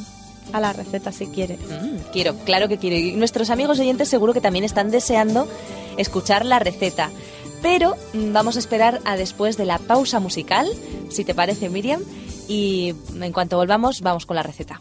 a 0.52 0.61
la 0.61 0.73
receta 0.73 1.12
si 1.12 1.26
quieres. 1.26 1.59
Mm, 1.61 2.11
quiero, 2.12 2.35
claro 2.45 2.69
que 2.69 2.78
quiero. 2.78 2.97
Y 2.97 3.12
nuestros 3.12 3.50
amigos 3.50 3.78
oyentes 3.78 4.09
seguro 4.09 4.33
que 4.33 4.40
también 4.40 4.64
están 4.64 4.90
deseando 4.90 5.49
escuchar 5.97 6.45
la 6.45 6.59
receta. 6.59 7.11
Pero 7.62 7.97
mm, 8.12 8.33
vamos 8.33 8.57
a 8.57 8.59
esperar 8.59 9.00
a 9.04 9.16
después 9.16 9.57
de 9.57 9.66
la 9.66 9.78
pausa 9.78 10.21
musical, 10.21 10.69
si 11.11 11.25
te 11.25 11.35
parece, 11.35 11.69
Miriam. 11.69 12.02
Y 12.49 12.95
en 13.21 13.33
cuanto 13.33 13.57
volvamos, 13.57 14.00
vamos 14.00 14.26
con 14.26 14.37
la 14.37 14.42
receta. 14.42 14.80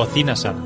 Cocina 0.00 0.34
sana. 0.34 0.64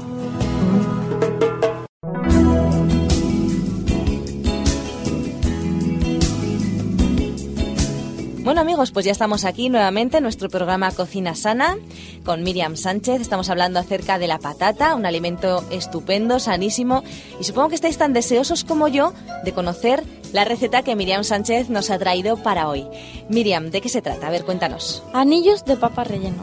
Bueno 8.44 8.60
amigos, 8.60 8.92
pues 8.92 9.04
ya 9.04 9.10
estamos 9.10 9.44
aquí 9.44 9.70
nuevamente 9.70 10.18
en 10.18 10.22
nuestro 10.22 10.48
programa 10.48 10.92
Cocina 10.92 11.34
Sana 11.34 11.76
con 12.24 12.44
Miriam 12.44 12.76
Sánchez. 12.76 13.20
Estamos 13.20 13.50
hablando 13.50 13.80
acerca 13.80 14.20
de 14.20 14.28
la 14.28 14.38
patata, 14.38 14.94
un 14.94 15.04
alimento 15.04 15.64
estupendo, 15.72 16.38
sanísimo 16.38 17.02
y 17.40 17.42
supongo 17.42 17.70
que 17.70 17.74
estáis 17.74 17.98
tan 17.98 18.12
deseosos 18.12 18.62
como 18.62 18.86
yo 18.86 19.14
de 19.44 19.52
conocer 19.52 20.04
la 20.34 20.44
receta 20.44 20.82
que 20.82 20.96
Miriam 20.96 21.22
Sánchez 21.22 21.70
nos 21.70 21.90
ha 21.90 21.98
traído 21.98 22.36
para 22.36 22.68
hoy. 22.68 22.84
Miriam, 23.28 23.70
¿de 23.70 23.80
qué 23.80 23.88
se 23.88 24.02
trata? 24.02 24.26
A 24.26 24.30
ver, 24.30 24.44
cuéntanos. 24.44 25.04
Anillos 25.12 25.64
de 25.64 25.76
papa 25.76 26.02
relleno. 26.02 26.42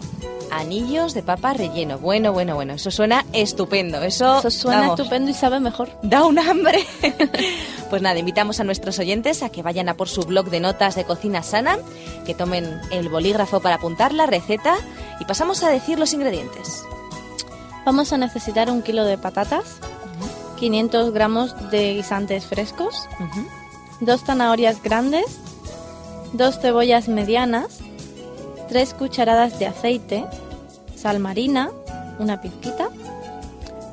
Anillos 0.49 1.13
de 1.13 1.21
papa 1.21 1.51
relleno. 1.53 1.99
Bueno, 1.99 2.31
bueno, 2.31 2.55
bueno, 2.55 2.73
eso 2.73 2.89
suena 2.89 3.25
estupendo. 3.33 4.01
Eso, 4.01 4.49
suena 4.49 4.87
estupendo 4.87 5.29
y 5.29 5.33
sabe 5.33 5.59
mejor. 5.59 5.89
Da 6.03 6.23
un 6.23 6.39
hambre. 6.39 6.79
pues 7.89 8.01
nada, 8.01 8.17
invitamos 8.17 8.61
a 8.61 8.63
nuestros 8.63 8.97
oyentes 8.97 9.43
a 9.43 9.49
que 9.49 9.61
vayan 9.61 9.89
a 9.89 9.95
por 9.95 10.07
su 10.07 10.21
blog 10.21 10.49
de 10.49 10.61
notas 10.61 10.95
de 10.95 11.03
cocina 11.03 11.43
sana, 11.43 11.77
que 12.25 12.33
tomen 12.33 12.79
el 12.91 13.09
bolígrafo 13.09 13.59
para 13.59 13.75
apuntar 13.75 14.13
la 14.13 14.25
receta 14.25 14.77
y 15.19 15.25
pasamos 15.25 15.63
a 15.63 15.69
decir 15.69 15.99
los 15.99 16.13
ingredientes. 16.13 16.85
Vamos 17.85 18.13
a 18.13 18.17
necesitar 18.17 18.71
un 18.71 18.83
kilo 18.83 19.03
de 19.03 19.17
patatas, 19.17 19.79
500 20.59 21.11
gramos 21.11 21.71
de 21.71 21.95
guisantes 21.95 22.45
frescos. 22.45 23.09
2 24.01 24.23
zanahorias 24.23 24.81
grandes, 24.81 25.39
2 26.33 26.59
cebollas 26.59 27.07
medianas, 27.07 27.79
3 28.67 28.93
cucharadas 28.95 29.59
de 29.59 29.67
aceite, 29.67 30.25
sal 30.95 31.19
marina, 31.19 31.71
una 32.19 32.41
pizquita, 32.41 32.89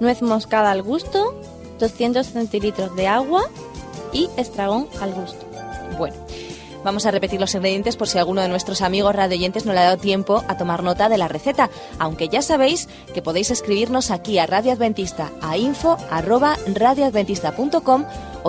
nuez 0.01 0.23
moscada 0.23 0.71
al 0.71 0.83
gusto, 0.83 1.39
200 1.79 2.27
centilitros 2.27 2.97
de 2.97 3.07
agua 3.07 3.45
y 4.13 4.29
estragón 4.37 4.89
al 5.01 5.13
gusto. 5.15 5.47
Bueno, 5.99 6.17
Vamos 6.85 7.07
a 7.07 7.11
repetir 7.11 7.41
los 7.41 7.55
ingredientes 7.55 7.97
por 7.97 8.09
si 8.09 8.19
alguno 8.19 8.41
de 8.41 8.49
nuestros 8.49 8.83
amigos 8.83 9.15
radioyentes 9.15 9.67
no 9.67 9.73
le 9.73 9.81
ha 9.81 9.85
dado 9.85 9.97
tiempo 9.97 10.45
a 10.47 10.57
tomar 10.57 10.83
nota 10.83 11.09
de 11.09 11.19
la 11.19 11.29
receta, 11.29 11.71
aunque 11.99 12.29
ya 12.29 12.41
sabéis 12.41 12.89
que 13.13 13.21
podéis 13.21 13.51
escribirnos 13.51 14.11
aquí 14.11 14.39
a 14.39 14.47
Radio 14.47 14.73
Adventista 14.73 15.33
a 15.43 15.57
info 15.57 15.97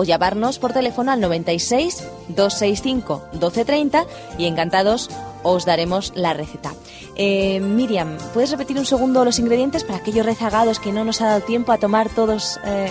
o 0.00 0.04
llamarnos 0.04 0.58
por 0.58 0.72
teléfono 0.72 1.12
al 1.12 1.20
96 1.20 2.02
265 2.28 3.22
1230 3.32 4.04
y 4.38 4.46
encantados 4.46 5.10
os 5.42 5.66
daremos 5.66 6.12
la 6.16 6.32
receta. 6.32 6.72
Eh, 7.16 7.60
Miriam, 7.60 8.16
¿puedes 8.32 8.50
repetir 8.50 8.78
un 8.78 8.86
segundo 8.86 9.24
los 9.26 9.38
ingredientes 9.38 9.84
para 9.84 9.98
aquellos 9.98 10.24
rezagados 10.24 10.78
que 10.80 10.90
no 10.90 11.04
nos 11.04 11.20
ha 11.20 11.26
dado 11.26 11.40
tiempo 11.42 11.72
a 11.72 11.78
tomar 11.78 12.08
todos 12.08 12.58
eh, 12.64 12.90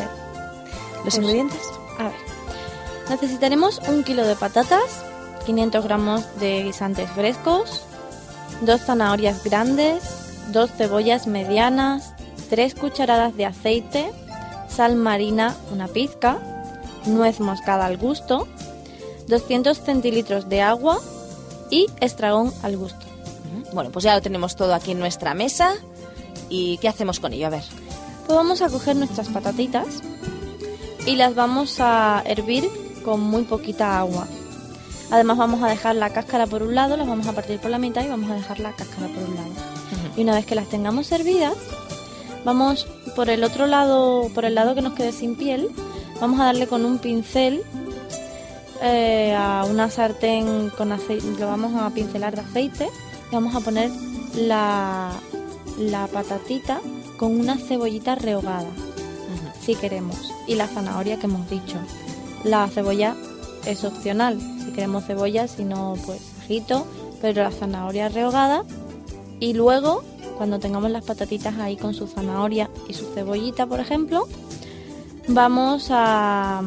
los 0.98 1.02
Pues- 1.04 1.16
ingredientes? 1.18 1.62
A 1.98 2.04
ver, 2.04 2.14
necesitaremos 3.10 3.80
un 3.88 4.04
kilo 4.04 4.26
de 4.26 4.36
patatas, 4.36 4.84
500 5.48 5.84
gramos 5.84 6.40
de 6.40 6.64
guisantes 6.64 7.10
frescos, 7.10 7.82
dos 8.62 8.82
zanahorias 8.82 9.44
grandes, 9.44 10.04
dos 10.52 10.70
cebollas 10.72 11.26
medianas, 11.26 12.14
tres 12.52 12.76
cucharadas 12.76 13.36
de 13.36 13.46
aceite, 13.48 14.12
sal 14.70 14.96
marina, 14.96 15.56
una 15.72 15.88
pizca, 15.88 16.38
nuez 17.06 17.40
moscada 17.40 17.86
al 17.86 17.98
gusto, 17.98 18.48
200 19.28 19.80
centilitros 19.80 20.50
de 20.50 20.62
agua 20.62 21.00
y 21.70 21.88
estragón 22.00 22.54
al 22.64 22.78
gusto. 22.78 23.06
Bueno, 23.74 23.92
pues 23.92 24.04
ya 24.04 24.16
lo 24.16 24.22
tenemos 24.22 24.56
todo 24.56 24.74
aquí 24.74 24.92
en 24.92 25.00
nuestra 25.00 25.34
mesa. 25.34 25.74
¿Y 26.50 26.78
qué 26.80 26.88
hacemos 26.88 27.20
con 27.20 27.34
ello? 27.34 27.48
A 27.48 27.52
ver. 27.52 27.64
Pues 28.26 28.36
vamos 28.36 28.62
a 28.62 28.70
coger 28.70 28.96
nuestras 28.96 29.30
patatitas 29.30 30.02
y 31.06 31.16
las 31.16 31.36
vamos 31.36 31.78
a 31.80 32.22
hervir 32.26 32.70
con 33.04 33.22
muy 33.22 33.44
poquita 33.44 34.00
agua. 34.00 34.28
Además 35.12 35.38
vamos 35.38 35.64
a 35.64 35.68
dejar 35.68 35.96
la 35.96 36.12
cáscara 36.12 36.46
por 36.46 36.62
un 36.62 36.76
lado, 36.76 36.96
las 36.96 37.08
vamos 37.08 37.28
a 37.28 37.34
partir 37.34 37.60
por 37.60 37.72
la 37.72 37.80
mitad 37.80 38.04
y 38.04 38.10
vamos 38.10 38.30
a 38.30 38.36
dejar 38.36 38.60
la 38.60 38.74
cáscara 38.74 39.08
por 39.08 39.24
un 39.24 39.36
lado. 39.36 39.50
Y 40.16 40.22
una 40.22 40.36
vez 40.36 40.46
que 40.46 40.54
las 40.54 40.68
tengamos 40.68 41.08
servidas, 41.08 41.54
vamos 42.46 42.88
por 43.16 43.30
el 43.30 43.44
otro 43.44 43.66
lado, 43.66 44.30
por 44.36 44.46
el 44.46 44.56
lado 44.56 44.76
que 44.76 44.82
nos 44.82 44.94
quede 44.94 45.12
sin 45.12 45.36
piel, 45.36 45.70
vamos 46.20 46.40
a 46.40 46.46
darle 46.46 46.68
con 46.68 46.86
un 46.86 47.00
pincel 47.00 47.64
eh, 48.82 49.36
a 49.38 49.66
una 49.70 49.90
sartén 49.90 50.70
con 50.78 50.92
aceite, 50.92 51.26
lo 51.40 51.48
vamos 51.48 51.74
a 51.76 51.90
pincelar 51.90 52.36
de 52.36 52.42
aceite 52.42 52.90
y 53.30 53.36
vamos 53.36 53.56
a 53.56 53.60
poner 53.60 53.92
la, 54.36 55.12
la 55.78 56.08
patatita 56.08 56.80
con 57.18 57.38
una 57.38 57.58
cebollita 57.58 58.16
rehogada, 58.16 58.70
si 59.62 59.76
queremos, 59.76 60.32
y 60.48 60.56
la 60.56 60.68
zanahoria 60.68 61.20
que 61.20 61.26
hemos 61.26 61.50
dicho. 61.50 61.78
La 62.46 62.68
cebolla 62.70 63.16
es 63.66 63.84
opcional, 63.84 64.40
si 64.64 64.72
queremos 64.72 65.06
cebolla, 65.06 65.48
si 65.48 65.66
no, 65.66 65.96
pues 66.06 66.22
ajito, 66.42 66.88
pero 67.22 67.44
la 67.44 67.52
zanahoria 67.52 68.08
rehogada. 68.08 68.64
Y 69.42 69.54
luego, 69.54 70.04
cuando 70.38 70.60
tengamos 70.60 70.92
las 70.92 71.04
patatitas 71.04 71.58
ahí 71.58 71.76
con 71.76 71.94
su 71.94 72.08
zanahoria 72.08 72.70
y 72.88 72.94
su 72.94 73.06
cebollita, 73.14 73.66
por 73.66 73.82
ejemplo, 73.82 74.28
vamos 75.30 75.88
a, 75.92 76.62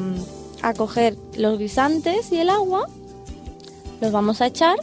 a 0.63 0.75
coger 0.75 1.17
los 1.37 1.59
guisantes 1.59 2.33
y 2.33 2.39
el 2.39 2.51
agua, 2.51 2.89
los 4.01 4.13
vamos 4.13 4.41
a 4.41 4.47
echar 4.47 4.77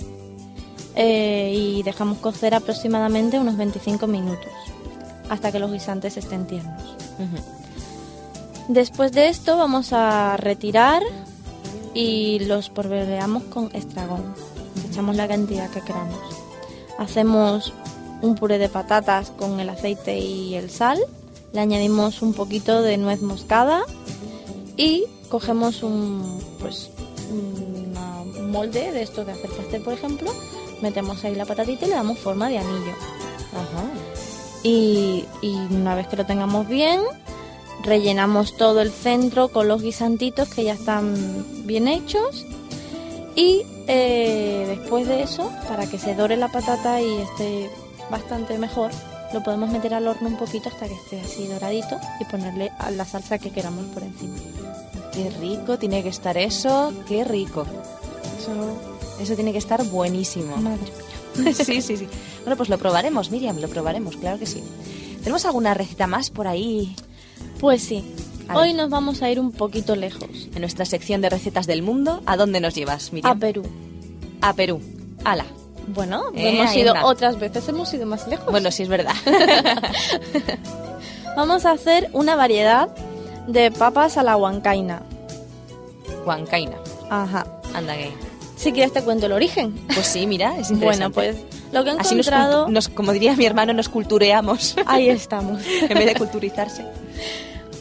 eh, 0.95 1.53
y 1.55 1.83
dejamos 1.83 2.17
cocer 2.17 2.53
aproximadamente 2.53 3.39
unos 3.39 3.57
25 3.57 4.07
minutos 4.07 4.51
hasta 5.29 5.51
que 5.51 5.59
los 5.59 5.71
guisantes 5.71 6.17
estén 6.17 6.47
tiernos. 6.47 6.95
Después 8.67 9.11
de 9.11 9.29
esto 9.29 9.57
vamos 9.57 9.93
a 9.93 10.37
retirar 10.37 11.01
y 11.93 12.39
los 12.39 12.69
porvereamos 12.69 13.43
con 13.43 13.69
estragón. 13.73 14.33
Echamos 14.89 15.15
la 15.15 15.27
cantidad 15.27 15.69
que 15.69 15.81
queramos. 15.81 16.19
Hacemos 16.97 17.73
un 18.21 18.35
puré 18.35 18.57
de 18.57 18.69
patatas 18.69 19.31
con 19.31 19.59
el 19.59 19.69
aceite 19.69 20.17
y 20.19 20.55
el 20.55 20.69
sal. 20.69 20.99
Le 21.53 21.59
añadimos 21.59 22.21
un 22.21 22.33
poquito 22.33 22.81
de 22.81 22.97
nuez 22.97 23.21
moscada 23.21 23.81
y 24.77 25.05
cogemos 25.29 25.83
un 25.83 26.39
pues 26.59 26.91
un 27.31 28.51
molde 28.51 28.91
de 28.91 29.03
estos 29.03 29.25
de 29.25 29.33
hacer 29.33 29.49
pastel, 29.51 29.81
por 29.81 29.93
ejemplo. 29.93 30.31
Metemos 30.81 31.23
ahí 31.23 31.35
la 31.35 31.45
patatita 31.45 31.85
y 31.85 31.89
le 31.89 31.95
damos 31.95 32.19
forma 32.19 32.49
de 32.49 32.57
anillo. 32.59 32.93
Ajá. 33.53 33.83
Y, 34.63 35.25
y 35.41 35.55
una 35.71 35.95
vez 35.95 36.07
que 36.07 36.17
lo 36.17 36.25
tengamos 36.25 36.67
bien, 36.67 37.01
rellenamos 37.83 38.57
todo 38.57 38.81
el 38.81 38.91
centro 38.91 39.49
con 39.49 39.67
los 39.67 39.81
guisantitos 39.81 40.49
que 40.49 40.63
ya 40.63 40.73
están 40.73 41.45
bien 41.65 41.87
hechos. 41.87 42.45
Y 43.35 43.63
eh, 43.87 44.65
después 44.67 45.07
de 45.07 45.23
eso, 45.23 45.51
para 45.67 45.89
que 45.89 45.97
se 45.97 46.15
dore 46.15 46.37
la 46.37 46.49
patata 46.49 47.01
y 47.01 47.21
esté 47.21 47.69
bastante 48.09 48.57
mejor, 48.57 48.91
lo 49.33 49.43
podemos 49.43 49.69
meter 49.69 49.93
al 49.93 50.07
horno 50.07 50.27
un 50.29 50.37
poquito 50.37 50.69
hasta 50.69 50.87
que 50.87 50.93
esté 50.93 51.21
así 51.21 51.47
doradito 51.47 51.97
y 52.19 52.25
ponerle 52.25 52.71
a 52.79 52.91
la 52.91 53.05
salsa 53.05 53.37
que 53.37 53.51
queramos 53.51 53.85
por 53.87 54.03
encima. 54.03 54.35
Qué 55.13 55.29
rico 55.39 55.77
tiene 55.77 56.01
que 56.03 56.09
estar 56.09 56.37
eso, 56.37 56.93
qué 57.07 57.23
rico. 57.23 57.65
Eso, 58.39 58.51
eso 59.21 59.35
tiene 59.35 59.51
que 59.51 59.57
estar 59.57 59.83
buenísimo. 59.85 60.55
Madre 60.57 60.79
sí, 61.53 61.81
sí, 61.81 61.97
sí. 61.97 62.07
Bueno, 62.43 62.57
pues 62.57 62.69
lo 62.69 62.77
probaremos, 62.77 63.31
Miriam, 63.31 63.57
lo 63.59 63.67
probaremos, 63.67 64.15
claro 64.17 64.39
que 64.39 64.45
sí. 64.45 64.63
¿Tenemos 65.19 65.45
alguna 65.45 65.73
receta 65.73 66.07
más 66.07 66.29
por 66.29 66.47
ahí 66.47 66.95
Pues 67.59 67.83
sí, 67.83 68.03
A 68.47 68.57
hoy 68.57 68.73
nos 68.73 68.89
vamos 68.89 69.21
a 69.21 69.29
ir 69.29 69.39
un 69.39 69.51
poquito 69.51 69.95
lejos. 69.95 70.49
en 70.55 70.61
nuestra 70.61 70.85
sección 70.85 71.21
de 71.21 71.29
recetas 71.29 71.67
del 71.67 71.81
mundo? 71.81 72.21
¿A 72.25 72.37
dónde 72.37 72.59
nos 72.61 72.73
llevas, 72.73 73.09
A 73.09 73.11
Miriam? 73.13 73.39
Perú. 73.39 73.63
A 74.41 74.53
Perú. 74.53 74.81
Ala. 75.23 75.45
Bueno, 75.93 76.23
Eh, 76.35 76.59
hemos 76.59 76.75
ido 76.75 76.93
anda. 76.95 77.05
otras 77.05 77.39
veces, 77.39 77.67
hemos 77.69 77.93
ido 77.93 78.05
más 78.05 78.27
lejos. 78.27 78.51
Bueno, 78.51 78.69
sí 78.71 78.83
es 78.83 78.89
verdad. 78.89 79.13
Vamos 81.35 81.65
a 81.65 81.71
hacer 81.71 82.09
una 82.13 82.35
variedad 82.35 82.89
de 83.47 83.71
papas 83.71 84.17
a 84.17 84.23
la 84.23 84.35
huancaina. 84.35 85.01
Huancaina. 86.25 86.75
Ajá. 87.09 87.45
Anda 87.73 87.95
que. 87.95 88.11
Si 88.55 88.73
quieres 88.73 88.91
te 88.91 89.01
cuento 89.01 89.27
el 89.27 89.31
origen. 89.31 89.73
Pues 89.93 90.05
sí, 90.05 90.27
mira, 90.27 90.57
es 90.57 90.69
interesante. 90.71 90.85
Bueno, 90.85 91.11
pues 91.11 91.37
lo 91.71 91.83
que 91.83 91.91
he 91.91 91.93
Así 91.93 92.15
nos, 92.15 92.27
encontrado... 92.27 92.67
nos- 92.67 92.89
como 92.89 93.13
diría 93.13 93.35
mi 93.35 93.45
hermano, 93.45 93.73
nos 93.73 93.89
cultureamos 93.89 94.75
Ahí 94.85 95.09
estamos. 95.09 95.61
en 95.65 95.97
vez 95.97 96.05
de 96.05 96.15
culturizarse. 96.15 96.85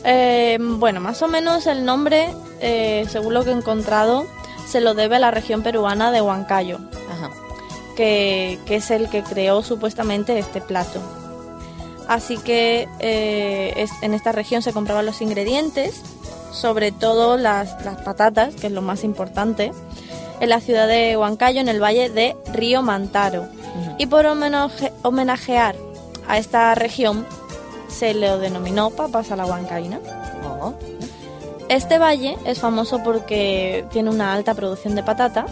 Eh, 0.05 0.57
bueno, 0.61 1.01
más 1.01 1.21
o 1.23 1.29
menos 1.29 1.67
el 1.67 1.85
nombre, 1.85 2.29
eh, 2.61 3.05
según 3.11 3.35
lo 3.35 3.43
que 3.45 3.51
he 3.51 3.55
encontrado, 3.55 4.27
se 4.69 4.81
lo 4.81 4.95
debe 4.95 5.17
a 5.17 5.19
la 5.19 5.31
región 5.33 5.63
peruana 5.63 6.13
de 6.13 6.23
Huancayo. 6.23 6.79
Que, 7.99 8.61
que 8.65 8.77
es 8.77 8.93
el 8.93 9.09
que 9.11 9.25
creó 9.25 9.65
supuestamente 9.65 10.39
este 10.39 10.61
plato. 10.61 11.01
Así 12.07 12.39
que 12.39 12.89
eh, 13.01 13.75
es- 13.77 13.91
en 14.03 14.15
esta 14.15 14.31
región 14.31 14.63
se 14.63 14.73
compraban 14.73 15.05
los 15.05 15.21
ingredientes 15.21 16.01
sobre 16.53 16.93
todo 16.93 17.37
las, 17.37 17.85
las 17.85 18.01
patatas, 18.03 18.55
que 18.55 18.69
es 18.69 18.73
lo 18.73 18.83
más 18.83 19.03
importante, 19.05 19.73
en 20.41 20.49
la 20.49 20.61
ciudad 20.61 20.87
de 20.87 21.17
Huancayo, 21.17 21.61
en 21.61 21.69
el 21.69 21.83
valle 21.83 22.09
de 22.09 22.37
Río 22.53 22.83
Mantaro. 22.83 23.47
Y 23.99 24.07
por 24.07 24.25
homenaje- 24.27 24.93
homenajear 25.03 25.75
a 26.29 26.39
esta 26.39 26.75
región, 26.77 27.27
se 27.89 28.15
le 28.15 28.39
denominó 28.39 28.91
papas 28.91 29.31
a 29.33 29.37
la 29.37 29.45
huancaína. 29.45 29.99
Oh, 30.61 30.73
Este 31.69 31.99
valle 31.99 32.39
es 32.47 32.61
famoso 32.61 33.03
porque 33.05 33.85
tiene 33.91 34.09
una 34.11 34.33
alta 34.33 34.55
producción 34.55 34.95
de 34.95 35.03
patata 35.03 35.47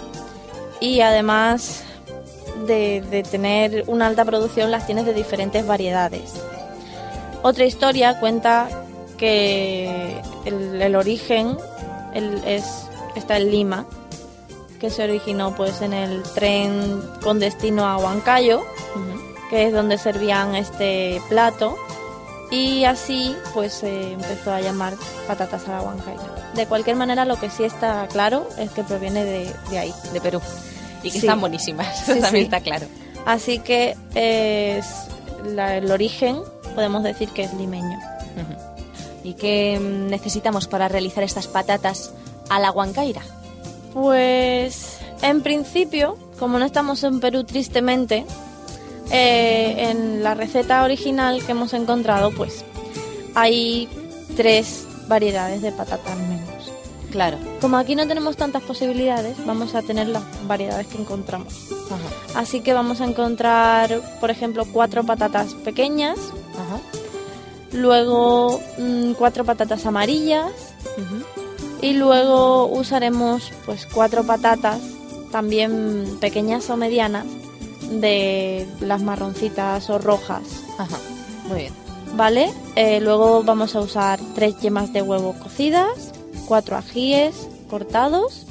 y 0.80 1.00
además 1.02 1.82
de, 2.66 3.00
de 3.02 3.22
tener 3.22 3.84
una 3.86 4.06
alta 4.06 4.24
producción 4.24 4.70
las 4.70 4.86
tienes 4.86 5.04
de 5.06 5.14
diferentes 5.14 5.66
variedades. 5.66 6.32
Otra 7.42 7.64
historia 7.64 8.18
cuenta 8.18 8.68
que 9.18 10.20
el, 10.44 10.80
el 10.82 10.96
origen 10.96 11.56
el- 12.14 12.42
es, 12.46 12.64
está 13.14 13.36
en 13.38 13.50
Lima, 13.50 13.86
que 14.80 14.90
se 14.90 15.04
originó 15.04 15.54
pues 15.54 15.80
en 15.80 15.92
el 15.92 16.22
tren 16.34 17.00
con 17.22 17.38
destino 17.38 17.86
a 17.86 17.96
Huancayo, 17.98 18.62
que 19.50 19.66
es 19.66 19.72
donde 19.72 19.96
servían 19.96 20.54
este 20.54 21.20
plato 21.28 21.76
y 22.50 22.84
así 22.84 23.34
pues 23.54 23.72
se 23.74 24.12
empezó 24.12 24.52
a 24.52 24.60
llamar 24.60 24.94
patatas 25.26 25.68
a 25.68 25.80
la. 25.82 26.16
De 26.54 26.66
cualquier 26.66 26.96
manera 26.96 27.24
lo 27.24 27.38
que 27.38 27.48
sí 27.50 27.64
está 27.64 28.06
claro 28.08 28.48
es 28.58 28.70
que 28.70 28.82
proviene 28.82 29.24
de, 29.24 29.54
de 29.70 29.78
ahí. 29.78 29.94
de 30.12 30.20
Perú. 30.20 30.40
Y 31.08 31.10
que 31.12 31.20
Sí. 31.20 31.26
están 31.26 31.40
buenísimas, 31.40 31.98
Sí, 32.06 32.12
también 32.20 32.30
sí. 32.32 32.38
está 32.40 32.60
claro. 32.60 32.86
Así 33.24 33.58
que 33.60 33.96
es 34.14 34.86
la- 35.54 35.76
el 35.76 35.90
origen 35.90 36.38
podemos 36.74 37.02
decir 37.02 37.28
que 37.30 37.42
es 37.44 37.54
limeño. 37.54 37.98
¿Y 39.24 39.34
qué 39.34 39.78
mm, 39.80 40.08
necesitamos 40.10 40.68
para 40.68 40.88
realizar 40.88 41.24
estas 41.24 41.46
patatas 41.48 42.12
a 42.48 42.60
la 42.60 42.70
huancaira? 42.70 43.22
Pues 43.94 44.98
en 45.22 45.40
principio, 45.42 46.16
como 46.38 46.58
no 46.58 46.64
estamos 46.64 47.02
en 47.02 47.18
Perú 47.18 47.44
tristemente, 47.44 48.24
eh, 49.10 49.88
en 49.90 50.22
la 50.22 50.34
receta 50.34 50.84
original 50.84 51.42
que 51.44 51.52
hemos 51.52 51.72
encontrado 51.72 52.30
pues 52.32 52.64
hay 53.34 53.88
tres 54.36 54.86
variedades 55.08 55.62
de 55.62 55.72
patata 55.72 56.12
al 56.12 56.18
menos. 56.20 56.35
Claro. 57.10 57.38
Como 57.60 57.76
aquí 57.76 57.94
no 57.94 58.06
tenemos 58.06 58.36
tantas 58.36 58.62
posibilidades, 58.62 59.36
vamos 59.46 59.74
a 59.74 59.82
tener 59.82 60.08
las 60.08 60.22
variedades 60.46 60.86
que 60.86 60.98
encontramos. 60.98 61.68
Ajá. 61.86 62.40
Así 62.40 62.60
que 62.60 62.72
vamos 62.74 63.00
a 63.00 63.04
encontrar, 63.04 64.00
por 64.20 64.30
ejemplo, 64.30 64.64
cuatro 64.72 65.04
patatas 65.04 65.54
pequeñas, 65.54 66.18
Ajá. 66.54 66.80
luego 67.72 68.60
mm, 68.78 69.12
cuatro 69.12 69.44
patatas 69.44 69.86
amarillas 69.86 70.50
y 71.80 71.92
luego 71.94 72.66
usaremos 72.66 73.52
pues 73.64 73.86
cuatro 73.86 74.24
patatas 74.24 74.80
también 75.30 76.16
pequeñas 76.20 76.68
o 76.70 76.76
medianas 76.76 77.26
de 77.90 78.66
las 78.80 79.02
marroncitas 79.02 79.88
o 79.90 79.98
rojas, 79.98 80.42
Ajá. 80.78 80.98
Muy 81.48 81.60
bien. 81.60 81.86
¿vale? 82.16 82.52
Eh, 82.74 83.00
luego 83.00 83.42
vamos 83.42 83.76
a 83.76 83.80
usar 83.80 84.18
tres 84.34 84.58
yemas 84.60 84.92
de 84.92 85.02
huevo 85.02 85.34
cocidas, 85.34 86.05
cuatro 86.46 86.76
ajíes 86.76 87.34
cortados. 87.68 88.46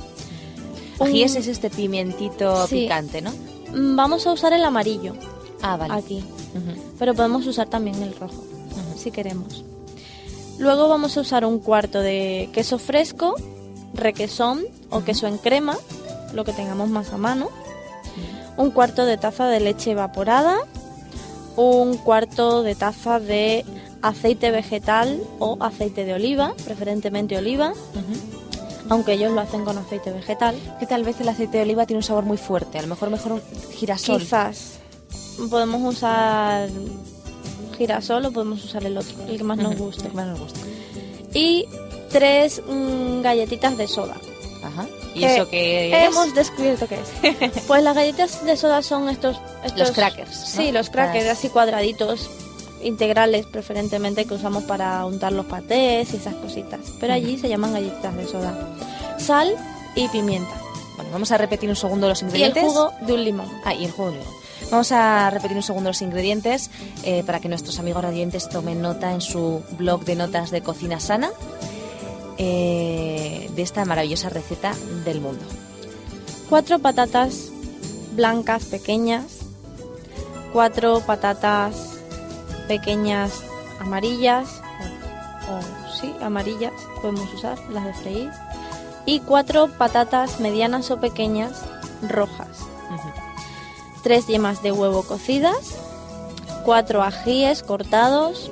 un- 0.99 1.08
Ajíes 1.08 1.36
es 1.36 1.47
este 1.47 1.69
pimientito 1.69 2.67
Sí. 2.67 2.81
picante, 2.84 3.21
¿no? 3.21 3.31
Mm, 3.73 3.95
Vamos 3.97 4.25
a 4.27 4.31
usar 4.31 4.53
el 4.53 4.63
amarillo 4.63 5.13
Ah, 5.62 5.75
vale. 5.75 5.93
aquí. 5.93 6.23
Pero 6.97 7.13
podemos 7.13 7.45
usar 7.47 7.67
también 7.67 8.01
el 8.01 8.15
rojo 8.15 8.43
si 8.97 9.12
queremos. 9.12 9.65
Luego 10.58 10.88
vamos 10.88 11.17
a 11.17 11.21
usar 11.21 11.43
un 11.45 11.60
cuarto 11.60 11.99
de 11.99 12.49
queso 12.53 12.77
fresco, 12.79 13.36
requesón 13.93 14.63
o 14.89 15.03
queso 15.03 15.27
en 15.27 15.38
crema, 15.38 15.77
lo 16.34 16.45
que 16.45 16.53
tengamos 16.53 16.89
más 16.89 17.12
a 17.12 17.17
mano. 17.17 17.49
Un 18.55 18.71
cuarto 18.71 19.03
de 19.05 19.17
taza 19.17 19.47
de 19.49 19.60
leche 19.60 19.91
evaporada, 19.91 20.55
un 21.58 21.97
cuarto 21.97 22.63
de 22.63 22.75
taza 22.75 23.19
de 23.19 23.65
aceite 24.07 24.51
vegetal 24.51 25.19
o 25.39 25.57
aceite 25.59 26.05
de 26.05 26.13
oliva, 26.13 26.53
preferentemente 26.63 27.37
oliva, 27.37 27.73
aunque 28.89 29.13
ellos 29.13 29.31
lo 29.31 29.41
hacen 29.41 29.65
con 29.65 29.77
aceite 29.77 30.11
vegetal. 30.11 30.55
Que 30.79 30.85
tal 30.85 31.03
vez 31.03 31.19
el 31.19 31.29
aceite 31.29 31.57
de 31.57 31.63
oliva 31.63 31.85
tiene 31.85 31.99
un 31.99 32.03
sabor 32.03 32.23
muy 32.23 32.37
fuerte. 32.37 32.77
A 32.77 32.81
lo 32.83 32.87
mejor 32.87 33.09
mejor 33.09 33.31
un 33.33 33.41
girasol. 33.73 34.19
Quizás 34.19 34.79
podemos 35.49 35.81
usar 35.95 36.69
girasol 37.77 38.25
o 38.25 38.31
podemos 38.31 38.63
usar 38.63 38.85
el 38.85 38.97
otro, 38.97 39.15
el 39.27 39.37
que 39.37 39.43
más 39.43 39.57
nos 39.57 39.75
guste. 39.77 40.03
El 40.03 40.09
que 40.11 40.15
más 40.15 40.27
nos 40.27 40.39
guste. 40.39 40.59
y 41.33 41.65
tres 42.11 42.61
mm, 42.67 43.21
galletitas 43.21 43.75
de 43.77 43.87
soda. 43.87 44.15
Ajá. 44.63 44.87
¿Y 45.13 45.19
que 45.21 45.35
eso 45.35 45.49
qué 45.49 46.05
es? 46.05 46.09
Hemos 46.09 46.33
descubierto 46.33 46.87
qué 46.87 46.99
es. 46.99 47.61
pues 47.67 47.83
las 47.83 47.95
galletas 47.95 48.45
de 48.45 48.55
soda 48.55 48.81
son 48.81 49.09
estos... 49.09 49.37
estos 49.63 49.79
Los 49.79 49.91
crackers, 49.91 50.39
¿no? 50.39 50.45
Sí, 50.45 50.71
los 50.71 50.89
crackers, 50.89 51.25
Las- 51.25 51.37
así 51.37 51.49
cuadraditos, 51.49 52.29
integrales 52.81 53.45
preferentemente, 53.45 54.25
que 54.25 54.33
usamos 54.33 54.63
para 54.63 55.05
untar 55.05 55.31
los 55.31 55.45
patés 55.45 56.13
y 56.13 56.17
esas 56.17 56.35
cositas. 56.35 56.79
Pero 56.99 57.13
allí 57.13 57.38
se 57.38 57.49
llaman 57.49 57.73
galletitas 57.73 58.15
de 58.15 58.27
soda. 58.27 58.53
Sal 59.17 59.55
y 59.95 60.07
pimienta. 60.09 60.53
Bueno, 60.95 61.11
vamos 61.11 61.31
a 61.31 61.38
repetir 61.38 61.69
un 61.69 61.75
segundo 61.75 62.07
los 62.07 62.21
Y 62.21 62.25
el 62.25 62.29
ingredientes. 62.29 62.63
jugo 62.63 62.91
de 63.01 63.13
un 63.13 63.23
limón. 63.23 63.47
Ah, 63.63 63.73
y 63.73 63.85
el 63.85 63.91
jugo 63.91 64.11
de 64.11 64.17
limón. 64.19 64.33
Vamos 64.71 64.91
a 64.91 65.29
repetir 65.29 65.55
un 65.57 65.63
segundo 65.63 65.89
los 65.89 66.01
ingredientes 66.01 66.71
eh, 67.03 67.23
para 67.25 67.39
que 67.39 67.47
nuestros 67.49 67.77
amigos 67.79 68.03
radiantes 68.03 68.49
tomen 68.49 68.81
nota 68.81 69.11
en 69.11 69.21
su 69.21 69.61
blog 69.77 70.05
de 70.05 70.15
notas 70.15 70.49
de 70.49 70.61
cocina 70.61 70.99
sana 70.99 71.29
eh, 72.38 73.49
de 73.55 73.61
esta 73.61 73.85
maravillosa 73.85 74.29
receta 74.29 74.73
del 75.05 75.21
mundo. 75.21 75.43
Cuatro 76.49 76.79
patatas 76.79 77.49
blancas 78.13 78.65
pequeñas. 78.65 79.23
Cuatro 80.51 81.01
patatas 81.01 81.94
pequeñas 82.67 83.43
amarillas. 83.80 84.62
O, 85.49 85.54
o 85.54 85.93
sí, 85.99 86.13
amarillas. 86.21 86.73
Podemos 87.01 87.34
usar 87.34 87.58
las 87.69 87.86
de 87.86 87.93
freír. 87.93 88.32
Y 89.06 89.19
cuatro 89.19 89.67
patatas 89.78 90.39
medianas 90.39 90.89
o 90.91 90.99
pequeñas 90.99 91.63
rojas. 92.10 92.47
Tres 94.04 94.28
yemas 94.28 94.62
de 94.62 94.71
huevo 94.71 95.04
cocidas. 95.04 95.78
Cuatro 96.63 97.04
ajíes 97.04 97.63
cortados. 97.63 98.51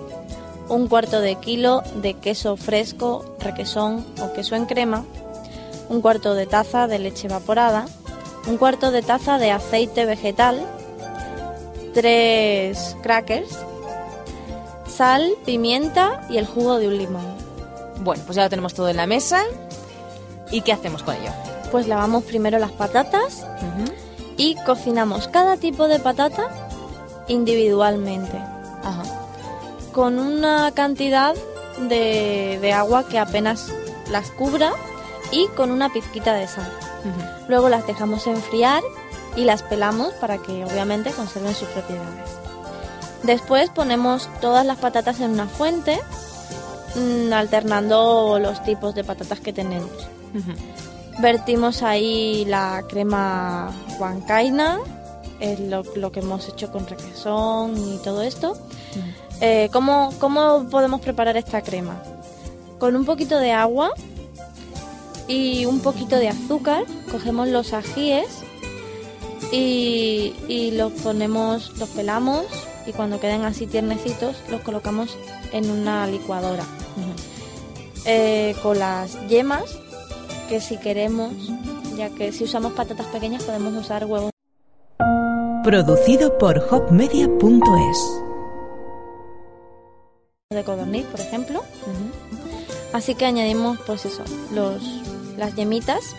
Un 0.70 0.88
cuarto 0.88 1.20
de 1.20 1.36
kilo 1.36 1.84
de 2.02 2.14
queso 2.14 2.56
fresco, 2.56 3.26
requesón 3.40 4.06
o 4.22 4.32
queso 4.34 4.56
en 4.56 4.66
crema 4.66 5.04
un 5.90 6.02
cuarto 6.02 6.34
de 6.34 6.46
taza 6.46 6.88
de 6.88 7.00
leche 7.00 7.28
evaporada, 7.28 7.86
un 8.48 8.58
cuarto 8.58 8.92
de 8.92 9.02
taza 9.02 9.38
de 9.38 9.52
aceite 9.52 10.06
vegetal, 10.06 10.66
tres 11.94 12.98
crackers, 13.02 13.58
sal, 14.94 15.36
pimienta 15.46 16.22
y 16.30 16.38
el 16.38 16.46
jugo 16.46 16.78
de 16.78 16.88
un 16.88 16.98
limón. 16.98 17.26
Bueno, 18.02 18.24
pues 18.26 18.36
ya 18.36 18.44
lo 18.44 18.50
tenemos 18.50 18.74
todo 18.74 18.90
en 18.90 18.98
la 18.98 19.08
mesa. 19.08 19.44
¿Y 20.52 20.62
qué 20.62 20.72
hacemos 20.74 21.04
con 21.04 21.16
ello? 21.16 21.32
Pues 21.72 21.88
lavamos 21.88 22.24
primero 22.24 22.60
las 22.60 22.72
patatas 22.72 23.46
y 24.38 24.56
cocinamos 24.66 25.28
cada 25.28 25.58
tipo 25.58 25.88
de 25.88 26.00
patata 26.00 26.50
individualmente, 27.28 28.38
Ajá. 28.84 29.04
con 29.94 30.20
una 30.20 30.72
cantidad 30.74 31.34
de, 31.90 32.60
de 32.62 32.74
agua 32.74 33.08
que 33.08 33.18
apenas 33.18 33.72
las 34.12 34.30
cubra 34.32 34.74
y 35.32 35.48
con 35.56 35.72
una 35.72 35.90
pizquita 35.92 36.34
de 36.34 36.48
sal. 36.48 36.72
Luego 37.48 37.70
las 37.70 37.88
dejamos 37.88 38.28
enfriar 38.28 38.84
y 39.36 39.46
las 39.46 39.64
pelamos 39.64 40.14
para 40.14 40.38
que 40.38 40.64
obviamente 40.66 41.12
conserven 41.12 41.56
sus 41.56 41.68
propiedades. 41.70 42.30
Después 43.24 43.70
ponemos 43.70 44.30
todas 44.42 44.66
las 44.66 44.78
patatas 44.78 45.22
en 45.22 45.32
una 45.32 45.48
fuente, 45.48 45.98
mm, 46.96 47.32
alternando 47.32 48.38
los 48.40 48.62
tipos 48.64 48.94
de 48.96 49.04
patatas 49.06 49.40
que 49.40 49.54
tenemos. 49.54 49.92
Vertimos 51.20 51.84
ahí 51.84 52.44
la 52.46 52.84
crema 52.90 53.72
huancaina, 53.98 54.80
lo, 55.70 55.84
lo 55.96 56.12
que 56.12 56.20
hemos 56.20 56.48
hecho 56.50 56.72
con 56.72 56.86
requesón 56.86 57.78
y 57.78 57.98
todo 58.04 58.22
esto. 58.22 58.58
Eh, 59.40 59.70
¿cómo, 59.72 60.14
¿Cómo 60.20 60.68
podemos 60.70 61.00
preparar 61.00 61.38
esta 61.38 61.62
crema? 61.62 62.02
Con 62.78 62.96
un 62.96 63.06
poquito 63.06 63.40
de 63.40 63.52
agua 63.54 63.92
y 65.28 65.66
un 65.66 65.80
poquito 65.80 66.18
de 66.18 66.28
azúcar, 66.28 66.84
cogemos 67.10 67.48
los 67.48 67.72
ajíes 67.72 68.28
y, 69.52 70.34
y 70.50 70.72
los 70.72 70.92
ponemos, 70.92 71.78
los 71.78 71.90
pelamos 71.90 72.46
y 72.86 72.92
cuando 72.94 73.20
queden 73.20 73.44
así 73.44 73.68
tiernecitos 73.68 74.38
los 74.50 74.62
colocamos 74.62 75.18
en 75.52 75.70
una 75.70 76.08
licuadora. 76.08 76.66
Eh, 78.06 78.56
con 78.62 78.80
las 78.80 79.28
yemas, 79.28 79.80
que 80.50 80.60
si 80.60 80.78
queremos, 80.78 81.32
ya 81.96 82.10
que 82.10 82.32
si 82.32 82.44
usamos 82.44 82.74
patatas 82.74 83.08
pequeñas 83.08 83.44
podemos 83.44 83.74
usar 83.76 84.06
huevos 84.06 84.34
Producido 85.64 86.38
por 86.38 86.58
hopmedia.es. 86.70 87.98
de 90.50 90.64
codorniz, 90.66 91.06
por 91.06 91.22
ejemplo. 91.22 91.64
Así 92.92 93.16
que 93.16 93.26
añadimos 93.26 93.80
pues 93.88 94.06
eso, 94.06 94.24
los, 94.54 94.84
las 95.38 95.56
yemitas 95.56 96.16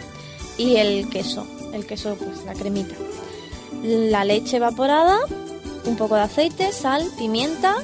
y 0.56 0.76
el 0.76 1.10
queso, 1.10 1.46
el 1.74 1.86
queso 1.86 2.16
pues 2.16 2.42
la 2.46 2.54
cremita. 2.54 2.94
La 3.82 4.24
leche 4.24 4.56
evaporada, 4.56 5.18
un 5.86 5.96
poco 5.96 6.14
de 6.14 6.22
aceite, 6.22 6.72
sal, 6.72 7.08
pimienta 7.18 7.76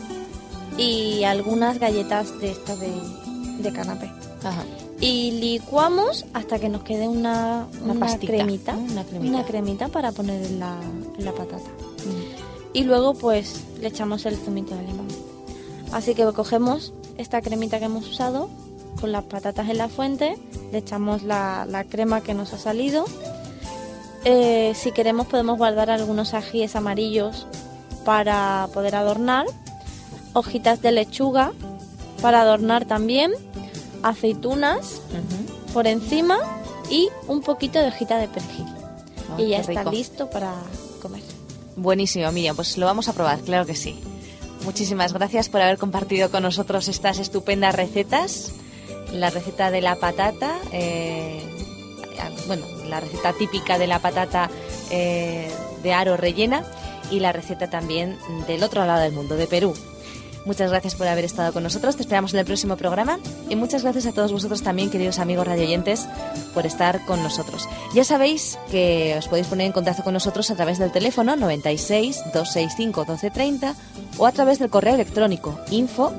y 0.79 1.25
algunas 1.25 1.79
galletas 1.79 2.39
de 2.41 2.51
estas 2.53 2.81
de, 2.81 2.93
de 3.59 3.73
canapé. 3.73 4.11
Ajá. 4.43 4.65
Y 5.01 5.33
licuamos 5.33 6.27
hasta 6.35 6.59
que 6.59 6.69
nos 6.69 6.83
quede 6.83 7.09
una, 7.09 7.67
Una 7.83 7.95
una, 7.95 8.19
cremita, 8.19 8.75
¿no? 8.75 8.81
Una 8.93 9.05
cremita. 9.05 9.35
una 9.37 9.45
cremita 9.45 9.89
para 9.89 10.13
poner 10.13 10.45
en 10.45 10.61
la, 10.61 10.77
en 11.19 11.25
la 11.25 11.33
patata. 11.33 11.71
Y 12.73 12.85
luego 12.85 13.15
pues 13.15 13.65
le 13.81 13.89
echamos 13.89 14.27
el 14.27 14.37
zumito 14.37 14.75
de 14.77 14.83
limón. 14.83 15.09
Así 15.93 16.15
que 16.15 16.25
cogemos 16.33 16.93
esta 17.17 17.41
cremita 17.41 17.79
que 17.79 17.87
hemos 17.87 18.09
usado 18.09 18.51
con 19.01 19.13
las 19.13 19.25
patatas 19.25 19.69
en 19.71 19.79
la 19.79 19.89
fuente, 19.89 20.37
le 20.71 20.79
echamos 20.79 21.23
la, 21.23 21.67
la 21.67 21.85
crema 21.85 22.21
que 22.21 22.35
nos 22.35 22.53
ha 22.53 22.59
salido. 22.59 23.07
Eh, 24.25 24.73
si 24.75 24.93
queremos 24.93 25.27
podemos 25.27 25.57
guardar 25.57 25.89
algunos 25.91 26.35
ajíes 26.35 26.77
amarillos 26.77 27.47
para 28.05 28.69
poder 28.73 28.95
adornar, 28.97 29.47
hojitas 30.33 30.81
de 30.83 30.93
lechuga 30.93 31.53
para 32.21 32.43
adornar 32.43 32.85
también, 32.85 33.33
aceitunas 34.03 35.01
por 35.73 35.87
encima 35.87 36.39
y 36.91 37.09
un 37.27 37.41
poquito 37.41 37.79
de 37.79 37.89
hojita 37.89 38.19
de 38.19 38.29
perejil. 38.29 38.67
Ay, 39.37 39.45
y 39.45 39.49
ya 39.51 39.59
está 39.59 39.81
rico. 39.81 39.91
listo 39.91 40.31
para 40.31 40.55
comer. 41.01 41.23
Buenísimo, 41.77 42.31
Miriam. 42.33 42.57
Pues 42.57 42.77
lo 42.77 42.87
vamos 42.87 43.09
a 43.09 43.13
probar, 43.13 43.41
claro 43.41 43.65
que 43.65 43.75
sí. 43.75 43.99
Muchísimas 44.65 45.13
gracias 45.13 45.49
por 45.49 45.63
haber 45.63 45.79
compartido 45.79 46.31
con 46.31 46.43
nosotros 46.43 46.89
estas 46.89 47.19
estupendas 47.19 47.75
recetas. 47.75 48.53
La 49.13 49.31
receta 49.31 49.71
de 49.71 49.81
la 49.81 49.97
patata, 49.97 50.57
eh, 50.73 51.43
bueno, 52.47 52.65
la 52.89 53.01
receta 53.01 53.33
típica 53.33 53.79
de 53.79 53.87
la 53.87 53.99
patata 54.01 54.51
eh, 54.91 55.51
de 55.83 55.93
aro 55.93 56.17
rellena 56.17 56.65
y 57.11 57.21
la 57.21 57.33
receta 57.33 57.69
también 57.69 58.17
del 58.47 58.63
otro 58.63 58.85
lado 58.85 59.01
del 59.01 59.13
mundo, 59.13 59.37
de 59.37 59.47
Perú. 59.47 59.75
Muchas 60.47 60.71
gracias 60.71 60.95
por 60.95 61.07
haber 61.07 61.25
estado 61.25 61.53
con 61.53 61.63
nosotros. 61.63 61.97
Te 61.97 62.03
esperamos 62.03 62.33
en 62.33 62.41
el 62.41 62.47
próximo 62.47 62.77
programa. 62.77 63.19
Y 63.49 63.57
muchas 63.57 63.83
gracias 63.83 64.07
a 64.07 64.13
todos 64.13 64.33
vosotros 64.33 64.63
también, 64.63 64.91
queridos 64.91 65.19
amigos 65.19 65.47
radioyentes, 65.47 66.07
por 66.55 66.67
estar 66.67 67.05
con 67.05 67.23
nosotros. 67.23 67.69
Ya 67.95 68.05
sabéis 68.05 68.59
que 68.71 69.17
os 69.19 69.29
podéis 69.29 69.49
poner 69.49 69.67
en 69.67 69.73
contacto 69.73 70.03
con 70.03 70.15
nosotros 70.15 70.51
a 70.51 70.57
través 70.57 70.79
del 70.79 70.93
teléfono 70.93 71.37
96 71.37 72.17
265 72.33 73.01
1230 73.01 73.75
o 74.17 74.27
a 74.27 74.33
través 74.33 74.59
del 74.59 74.71
correo 74.71 74.95
electrónico 74.95 75.59
info. 75.71 76.13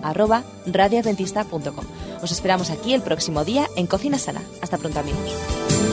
Os 2.22 2.32
esperamos 2.32 2.70
aquí 2.70 2.94
el 2.94 3.02
próximo 3.02 3.44
día 3.44 3.68
en 3.76 3.88
Cocina 3.88 4.20
Sana. 4.20 4.42
Hasta 4.62 4.78
pronto, 4.78 5.00
amigos. 5.00 5.91